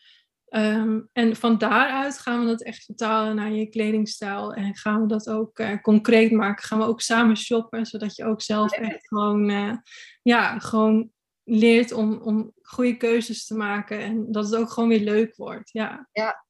[0.50, 4.54] Um, en van daaruit gaan we dat echt vertalen naar je kledingstijl.
[4.54, 6.64] En gaan we dat ook uh, concreet maken.
[6.64, 9.76] Gaan we ook samen shoppen, zodat je ook zelf echt gewoon, uh,
[10.22, 11.10] ja, gewoon
[11.44, 14.00] leert om, om goede keuzes te maken.
[14.00, 15.70] En dat het ook gewoon weer leuk wordt.
[15.72, 16.08] Ja.
[16.12, 16.44] ja,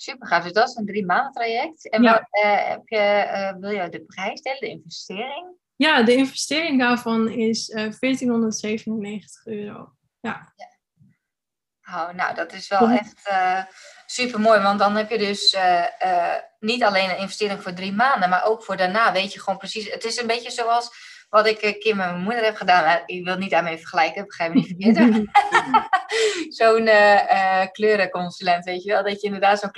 [0.00, 0.42] Super gaaf.
[0.42, 1.88] Dus dat is een drie maanden traject.
[1.90, 5.58] En wat, uh, heb je, wil je de prijs delen, de investering?
[5.76, 9.92] Ja, de investering daarvan is uh, eh, 1497 euro.
[10.20, 10.52] Ja.
[10.56, 10.78] ja.
[11.94, 13.30] Oh, nou, dat is wel echt
[14.06, 14.60] super mooi.
[14.60, 15.56] Want dan heb je dus
[16.58, 19.90] niet alleen een investering voor drie maanden, maar ook voor daarna weet je gewoon precies.
[19.90, 20.90] Het is een beetje zoals
[21.28, 23.02] wat ik een keer met mijn moeder heb gedaan.
[23.06, 24.96] Ik wil niet daarmee vergelijken, begrijp me niet verkeerd.
[26.58, 29.02] zo'n uh, kleurenconsulent, weet je wel.
[29.02, 29.70] Dat je inderdaad zo'n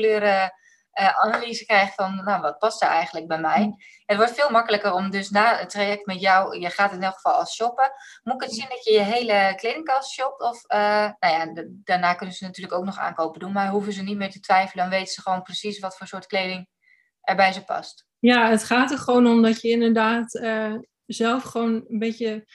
[0.92, 3.64] kleurenanalyse krijgt van, nou, wat past er eigenlijk bij mij?
[3.64, 3.76] Mm.
[4.04, 7.14] Het wordt veel makkelijker om dus na het traject met jou, je gaat in elk
[7.14, 7.92] geval als shoppen.
[8.22, 10.42] Moet ik het zien dat je je hele kledingkast shopt?
[10.42, 14.16] Of, nou ja, daarna kunnen ze natuurlijk ook nog aankopen doen, maar hoeven ze niet
[14.16, 14.84] meer te twijfelen.
[14.84, 16.68] Dan weten ze gewoon precies wat voor soort kleding
[17.20, 18.06] er bij ze past.
[18.18, 20.30] Ja, het gaat er gewoon om dat je inderdaad
[21.06, 22.46] zelf gewoon een beetje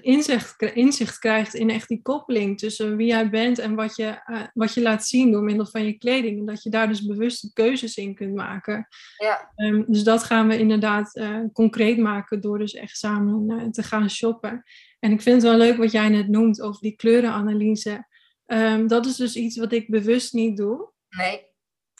[0.00, 4.42] inzicht, inzicht krijgt in echt die koppeling tussen wie jij bent en wat je, uh,
[4.54, 6.38] wat je laat zien door middel van je kleding.
[6.38, 8.88] En dat je daar dus bewuste keuzes in kunt maken.
[9.16, 9.52] Ja.
[9.56, 13.82] Um, dus dat gaan we inderdaad uh, concreet maken door dus echt samen uh, te
[13.82, 14.62] gaan shoppen.
[14.98, 18.06] En ik vind het wel leuk wat jij net noemt over die kleurenanalyse.
[18.46, 20.90] Um, dat is dus iets wat ik bewust niet doe.
[21.08, 21.46] Nee.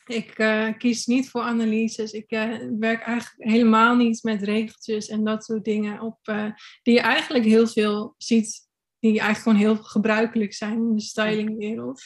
[0.09, 2.13] Ik uh, kies niet voor analyses.
[2.13, 6.51] Ik uh, werk eigenlijk helemaal niet met regeltjes en dat soort dingen op, uh,
[6.83, 12.03] die je eigenlijk heel veel ziet, die eigenlijk gewoon heel gebruikelijk zijn in de stylingwereld.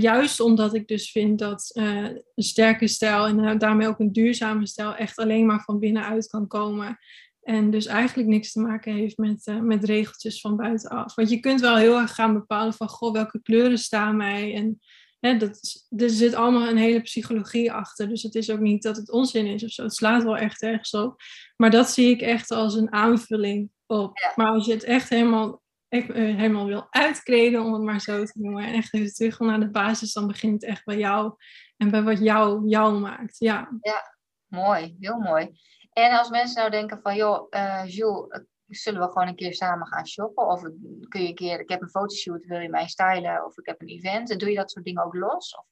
[0.00, 4.94] juist omdat ik dus vind dat een sterke stijl en daarmee ook een duurzame stijl
[4.94, 6.98] echt alleen maar van binnenuit kan komen.
[7.42, 11.14] En dus eigenlijk niks te maken heeft met, met regeltjes van buitenaf.
[11.14, 14.80] Want je kunt wel heel erg gaan bepalen van, goh, welke kleuren staan mij en
[15.20, 18.08] hè, dat, er zit allemaal een hele psychologie achter.
[18.08, 19.82] Dus het is ook niet dat het onzin is of zo.
[19.82, 21.22] Het slaat wel echt ergens op.
[21.56, 24.32] Maar dat zie ik echt als een aanvulling op.
[24.34, 28.24] Maar als je het echt helemaal, echt, eh, helemaal wil uitkleden, om het maar zo
[28.24, 31.34] te noemen, en echt even terug naar de basis, dan begint het echt bij jou
[31.76, 33.38] en bij wat jou jou maakt.
[33.38, 34.16] Ja, ja
[34.46, 35.50] mooi, heel mooi.
[35.92, 39.86] En als mensen nou denken van, joh, uh, Jules, zullen we gewoon een keer samen
[39.86, 40.46] gaan shoppen?
[40.46, 40.62] Of
[41.08, 43.44] kun je een keer, ik heb een fotoshoot, wil je mij stylen?
[43.44, 44.38] Of ik heb een event.
[44.38, 45.56] Doe je dat soort dingen ook los?
[45.56, 45.64] Of?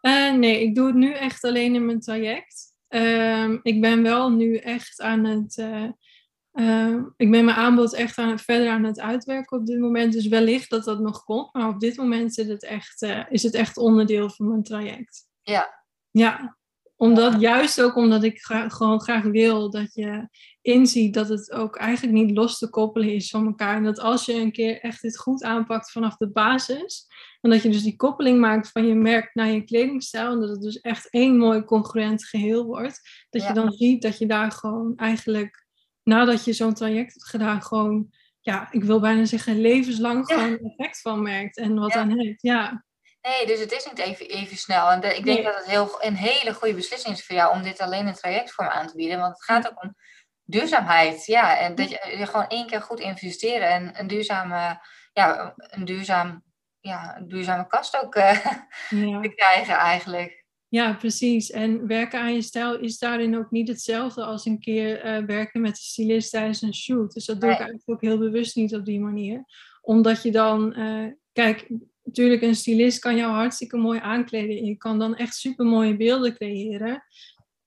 [0.00, 2.74] Uh, nee, ik doe het nu echt alleen in mijn traject.
[2.88, 5.56] Uh, ik ben wel nu echt aan het.
[5.56, 10.12] Uh, ik ben mijn aanbod echt aan het, verder aan het uitwerken op dit moment.
[10.12, 11.54] Dus wellicht dat dat nog komt.
[11.54, 15.26] Maar op dit moment is het echt, eh, is het echt onderdeel van mijn traject.
[15.42, 15.84] Ja.
[16.10, 16.55] Ja,
[16.96, 18.38] omdat, juist ook omdat ik
[18.68, 20.28] gewoon graag wil dat je
[20.60, 23.76] inziet dat het ook eigenlijk niet los te koppelen is van elkaar.
[23.76, 27.06] En dat als je een keer echt dit goed aanpakt vanaf de basis,
[27.40, 30.48] en dat je dus die koppeling maakt van je merk naar je kledingstijl, en dat
[30.48, 34.52] het dus echt één mooi congruent geheel wordt, dat je dan ziet dat je daar
[34.52, 35.66] gewoon eigenlijk,
[36.02, 38.08] nadat je zo'n traject hebt gedaan, gewoon,
[38.40, 42.42] ja, ik wil bijna zeggen, levenslang gewoon effect van merkt en wat aan hebt.
[42.42, 42.84] Ja.
[43.26, 44.90] Nee, dus het is niet even, even snel.
[44.90, 47.80] En ik denk dat het heel, een hele goede beslissing is voor jou om dit
[47.80, 49.18] alleen in trajectvorm aan te bieden.
[49.18, 49.94] Want het gaat ook om
[50.44, 51.26] duurzaamheid.
[51.26, 54.80] Ja, en dat je, je gewoon één keer goed investeren en een duurzame,
[55.12, 56.42] ja, een duurzaam,
[56.80, 58.44] ja, een duurzame kast ook uh,
[58.88, 59.20] ja.
[59.22, 60.44] te krijgen eigenlijk.
[60.68, 61.50] Ja, precies.
[61.50, 65.60] En werken aan je stijl is daarin ook niet hetzelfde als een keer uh, werken
[65.60, 67.12] met een stylist tijdens een shoot.
[67.12, 69.44] Dus dat doe ik eigenlijk ook heel bewust niet op die manier.
[69.80, 71.68] Omdat je dan, uh, kijk,
[72.06, 74.64] natuurlijk, een stylist kan jou hartstikke mooi aankleden.
[74.64, 77.02] Je kan dan echt super mooie beelden creëren.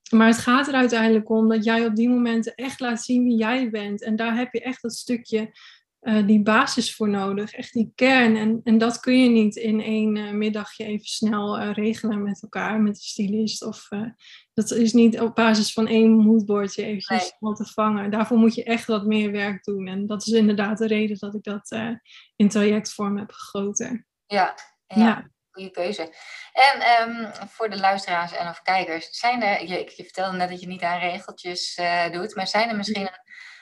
[0.09, 3.37] Maar het gaat er uiteindelijk om dat jij op die momenten echt laat zien wie
[3.37, 4.03] jij bent.
[4.03, 5.57] En daar heb je echt dat stukje,
[6.01, 7.53] uh, die basis voor nodig.
[7.53, 8.35] Echt die kern.
[8.35, 12.41] En, en dat kun je niet in één uh, middagje even snel uh, regelen met
[12.41, 13.65] elkaar, met de stylist.
[13.65, 13.87] Of,
[14.53, 17.53] dat is niet op basis van één moodboardje eventjes nee.
[17.53, 18.11] te vangen.
[18.11, 19.87] Daarvoor moet je echt wat meer werk doen.
[19.87, 21.77] En dat is inderdaad de reden dat ik dat
[22.35, 24.07] in trajectvorm heb gegoten.
[24.29, 24.55] Ja,
[24.87, 25.29] ja.
[25.51, 26.15] goede keuze.
[26.51, 30.61] En ehm, voor de luisteraars en of kijkers, zijn er, je, je vertelde net dat
[30.61, 33.19] je niet aan regeltjes uh, doet, maar zijn er misschien een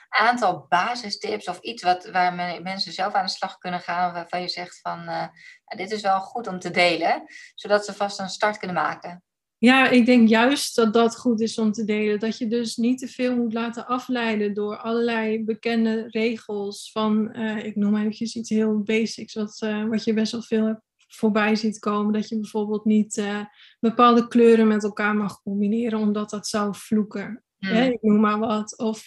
[0.08, 4.48] aantal basistips of iets wat, waar mensen zelf aan de slag kunnen gaan, waarvan je
[4.48, 8.28] zegt van, uh, nou, dit is wel goed om te delen, zodat ze vast een
[8.28, 9.22] start kunnen maken?
[9.60, 12.18] Ja, ik denk juist dat dat goed is om te delen.
[12.18, 16.90] Dat je dus niet te veel moet laten afleiden door allerlei bekende regels.
[16.92, 20.82] Van, uh, ik noem eventjes iets heel basics, wat, uh, wat je best wel veel
[21.08, 22.12] voorbij ziet komen.
[22.12, 23.40] Dat je bijvoorbeeld niet uh,
[23.80, 27.42] bepaalde kleuren met elkaar mag combineren, omdat dat zou vloeken.
[27.58, 27.68] Mm.
[27.68, 27.86] Hè?
[27.86, 28.78] Ik noem maar wat.
[28.78, 29.06] Of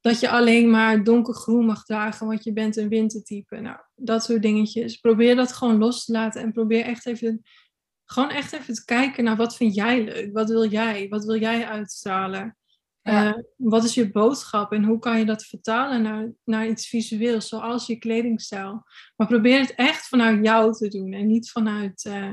[0.00, 3.60] dat je alleen maar donkergroen mag dragen, want je bent een wintertype.
[3.60, 4.96] Nou, dat soort dingetjes.
[4.96, 7.42] Probeer dat gewoon los te laten en probeer echt even
[8.06, 10.32] gewoon echt even te kijken naar wat vind jij leuk?
[10.32, 11.08] Wat wil jij?
[11.08, 12.56] Wat wil jij uitstralen?
[13.02, 17.48] Uh, wat is je boodschap en hoe kan je dat vertalen naar, naar iets visueels,
[17.48, 18.82] zoals je kledingstijl?
[19.16, 22.32] Maar probeer het echt vanuit jou te doen en niet vanuit, uh,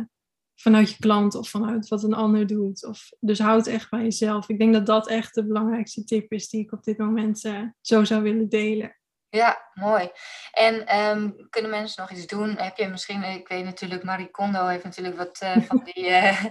[0.55, 2.86] vanuit je klant of vanuit wat een ander doet.
[2.86, 4.49] Of, dus houd echt bij jezelf.
[4.49, 7.61] Ik denk dat dat echt de belangrijkste tip is die ik op dit moment uh,
[7.82, 8.97] zo zou willen delen.
[9.36, 10.09] Ja, mooi.
[10.51, 12.55] En um, kunnen mensen nog iets doen?
[12.57, 16.45] Heb je misschien, ik weet natuurlijk, Marie Kondo heeft natuurlijk wat uh, van, die, uh,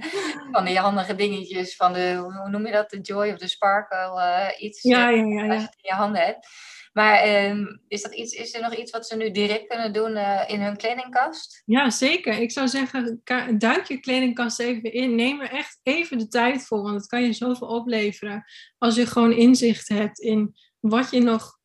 [0.53, 3.97] van die handige dingetjes, van de, hoe noem je dat, de joy of the sparkle,
[3.97, 5.53] uh, iets ja, ja, ja, ja.
[5.53, 6.47] als je het in je handen hebt.
[6.93, 10.17] Maar um, is, dat iets, is er nog iets wat ze nu direct kunnen doen
[10.47, 11.63] in hun kledingkast?
[11.65, 12.39] Ja, zeker.
[12.39, 13.21] Ik zou zeggen,
[13.59, 15.15] duik je kledingkast even in.
[15.15, 18.45] Neem er echt even de tijd voor, want het kan je zoveel opleveren
[18.79, 21.61] als je gewoon inzicht hebt in wat je nog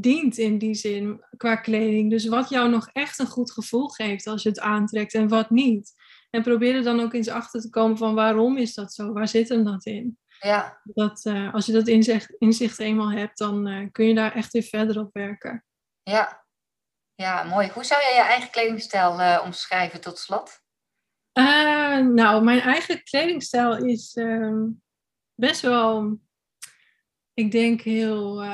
[0.00, 2.10] dient in die zin qua kleding.
[2.10, 5.50] Dus wat jou nog echt een goed gevoel geeft als je het aantrekt en wat
[5.50, 5.92] niet.
[6.30, 9.12] En probeer er dan ook eens achter te komen van waarom is dat zo?
[9.12, 10.18] Waar zit hem dat in?
[10.40, 10.80] Ja.
[10.84, 14.52] Dat, uh, als je dat inzicht, inzicht eenmaal hebt, dan uh, kun je daar echt
[14.52, 15.64] weer verder op werken.
[16.02, 16.44] Ja.
[17.14, 17.70] ja, mooi.
[17.74, 20.64] Hoe zou jij je eigen kledingstijl uh, omschrijven tot slot?
[22.14, 24.64] nou, mijn eigen kledingstijl is ehm,
[25.34, 26.18] best wel,
[27.34, 28.44] ik denk heel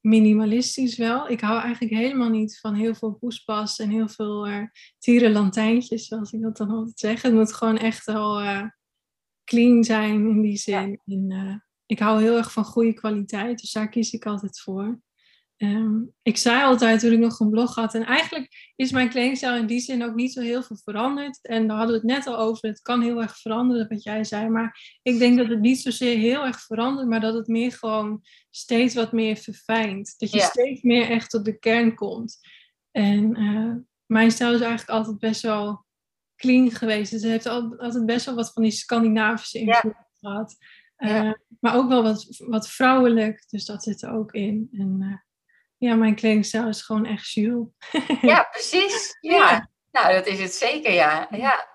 [0.00, 1.28] minimalistisch wel.
[1.28, 4.64] Ik hou eigenlijk helemaal niet van heel veel poespas en heel veel uh,
[4.98, 7.22] tierenlantijntjes, zoals ik dat dan altijd zeg.
[7.22, 8.62] Het moet gewoon echt wel uh,
[9.44, 10.90] clean zijn in die zin.
[11.04, 11.14] Ja.
[11.14, 11.54] En, uh,
[11.86, 15.00] ik hou heel erg van goede kwaliteit, dus daar kies ik altijd voor.
[15.62, 19.56] Um, ik zei altijd toen ik nog een blog had, en eigenlijk is mijn kledingstijl
[19.56, 21.38] in die zin ook niet zo heel veel veranderd.
[21.42, 24.24] En daar hadden we het net al over, het kan heel erg veranderen, wat jij
[24.24, 24.48] zei.
[24.48, 28.22] Maar ik denk dat het niet zozeer heel erg verandert, maar dat het meer gewoon
[28.50, 30.14] steeds wat meer verfijnt.
[30.18, 30.46] Dat je ja.
[30.46, 32.38] steeds meer echt tot de kern komt.
[32.90, 33.74] En uh,
[34.06, 35.84] mijn stijl is eigenlijk altijd best wel
[36.36, 37.10] clean geweest.
[37.10, 40.08] Dus het heeft altijd best wel wat van die Scandinavische invloed ja.
[40.20, 40.56] gehad.
[40.98, 41.38] Uh, ja.
[41.60, 44.68] Maar ook wel wat, wat vrouwelijk, dus dat zit er ook in.
[44.72, 45.16] En, uh,
[45.80, 47.68] ja, mijn kledingstijl is gewoon echt Jules.
[48.32, 49.16] ja, precies.
[49.20, 49.36] Ja.
[49.36, 49.68] ja.
[49.90, 51.28] nou dat is het zeker, ja.
[51.30, 51.68] ja.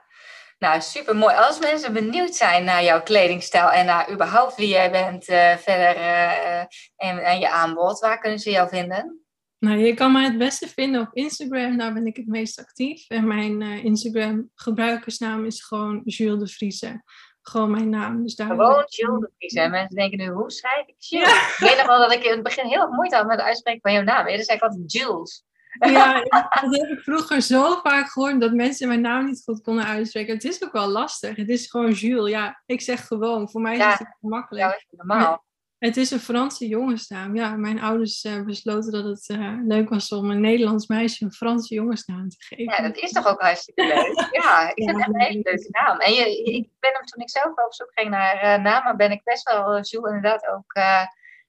[0.59, 1.35] Nou, super mooi.
[1.35, 5.97] Als mensen benieuwd zijn naar jouw kledingstijl en naar überhaupt wie jij bent uh, verder
[5.97, 6.59] uh,
[6.95, 9.25] en, en je aanbod, waar kunnen ze jou vinden?
[9.59, 13.09] Nou, je kan mij het beste vinden op Instagram, daar ben ik het meest actief.
[13.09, 17.03] En mijn uh, Instagram gebruikersnaam is gewoon Jules de Vriese
[17.49, 18.23] gewoon mijn naam.
[18.23, 19.53] Dus daar Gewoon Jill de Vries.
[19.53, 21.21] En mensen denken nu, hoe schrijf ik Jill?
[21.21, 21.47] Ja.
[21.47, 23.45] Ik weet nog wel dat ik in het begin heel erg moeite had met het
[23.45, 24.25] uitspreken van jouw naam.
[24.25, 25.45] Dus zei ik altijd Jules.
[25.79, 26.21] Ja,
[26.61, 30.33] dat heb ik vroeger zo vaak gehoord dat mensen mijn naam niet goed konden uitspreken.
[30.33, 31.35] Het is ook wel lastig.
[31.35, 32.29] Het is gewoon Jules.
[32.29, 33.49] Ja, ik zeg gewoon.
[33.49, 34.65] Voor mij is het makkelijk.
[34.65, 35.44] Ja, is normaal.
[35.77, 37.35] Het is een Franse jongensnaam.
[37.35, 41.31] Ja, mijn ouders uh, besloten dat het uh, leuk was om een Nederlands meisje een
[41.31, 42.63] Franse jongensnaam te geven.
[42.63, 44.27] Ja, dat is toch ook hartstikke leuk.
[44.41, 45.99] Ja, ik vind het een hele leuke naam.
[45.99, 49.11] En je, ik ben hem toen ik zelf op zoek ging naar uh, namen, ben
[49.11, 50.75] ik best wel Jules inderdaad ook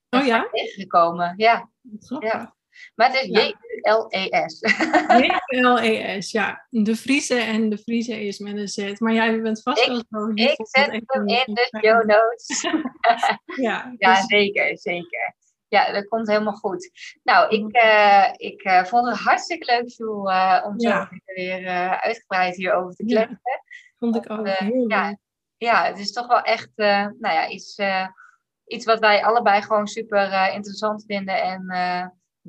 [0.09, 0.47] oh, ja?
[0.51, 1.33] tegengekomen.
[1.37, 1.69] Ja.
[2.19, 2.55] ja.
[2.95, 3.27] Maar het is.
[3.27, 4.59] J-U-L-E-S.
[5.07, 6.65] J-U-L-E-S, ja.
[6.69, 8.99] De Friese en de Friese is met een Z.
[8.99, 10.31] Maar jij bent vast ik, wel zo.
[10.33, 12.61] Ik zet hem in de show notes.
[13.67, 14.25] ja, ja dus...
[14.25, 15.35] zeker, zeker.
[15.67, 16.89] Ja, dat komt helemaal goed.
[17.23, 21.09] Nou, ik, uh, ik uh, vond het hartstikke leuk, uh, om zo ja.
[21.25, 21.67] weer
[21.99, 23.39] uitgebreid hierover te kletsen.
[23.43, 23.61] Ja,
[23.99, 25.17] vond ik ook heel ja, leuk.
[25.57, 27.77] Ja, het is toch wel echt, nou ja, iets,
[28.65, 31.65] iets wat wij allebei gewoon super interessant vinden en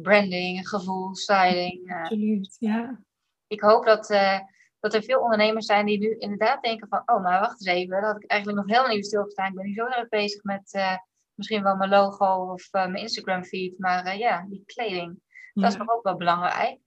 [0.02, 1.92] branding, gevoel, styling.
[1.92, 3.00] Absoluut, ja.
[3.46, 4.38] Ik hoop dat, uh,
[4.80, 7.02] dat er veel ondernemers zijn die nu inderdaad denken van...
[7.06, 9.48] oh, maar wacht eens even, dat had ik eigenlijk nog helemaal niet stilgestaan.
[9.48, 10.96] Ik ben nu zo erg bezig met uh,
[11.34, 13.78] misschien wel mijn logo of uh, mijn Instagram feed.
[13.78, 15.20] Maar ja, die kleding,
[15.52, 15.62] ja.
[15.62, 16.78] dat is nog ook wel belangrijk.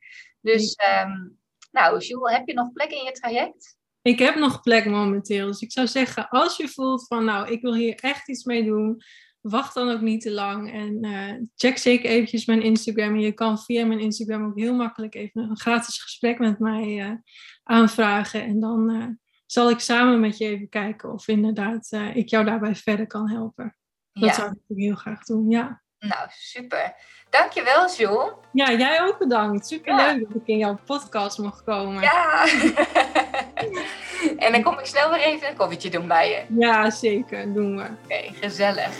[0.42, 1.40] Dus, um,
[1.72, 3.80] nou, Jules, heb je nog plek in je traject?
[4.02, 5.48] Ik heb nog plek momenteel.
[5.48, 8.64] Dus ik zou zeggen, als je voelt van nou, ik wil hier echt iets mee
[8.64, 9.02] doen
[9.42, 10.72] wacht dan ook niet te lang.
[10.72, 13.14] En uh, check zeker eventjes mijn Instagram.
[13.14, 17.10] En je kan via mijn Instagram ook heel makkelijk even een gratis gesprek met mij
[17.10, 17.12] uh,
[17.64, 18.44] aanvragen.
[18.44, 19.06] En dan uh,
[19.46, 23.76] zal ik samen met je even kijken of inderdaad ik jou daarbij verder kan helpen.
[24.12, 24.34] Dat ja.
[24.34, 25.82] zou ik heel graag doen, ja.
[26.00, 26.96] Nou, super.
[27.30, 28.34] Dankjewel, Jules.
[28.52, 29.68] Ja, jij ook bedankt.
[29.68, 30.28] Superleuk ja.
[30.28, 32.02] dat ik in jouw podcast mocht komen.
[32.02, 32.46] Ja.
[34.46, 36.60] en dan kom ik snel weer even een koffietje doen bij je.
[36.60, 37.54] Ja, zeker.
[37.54, 37.90] Doen we.
[38.04, 39.00] Oké, gezellig.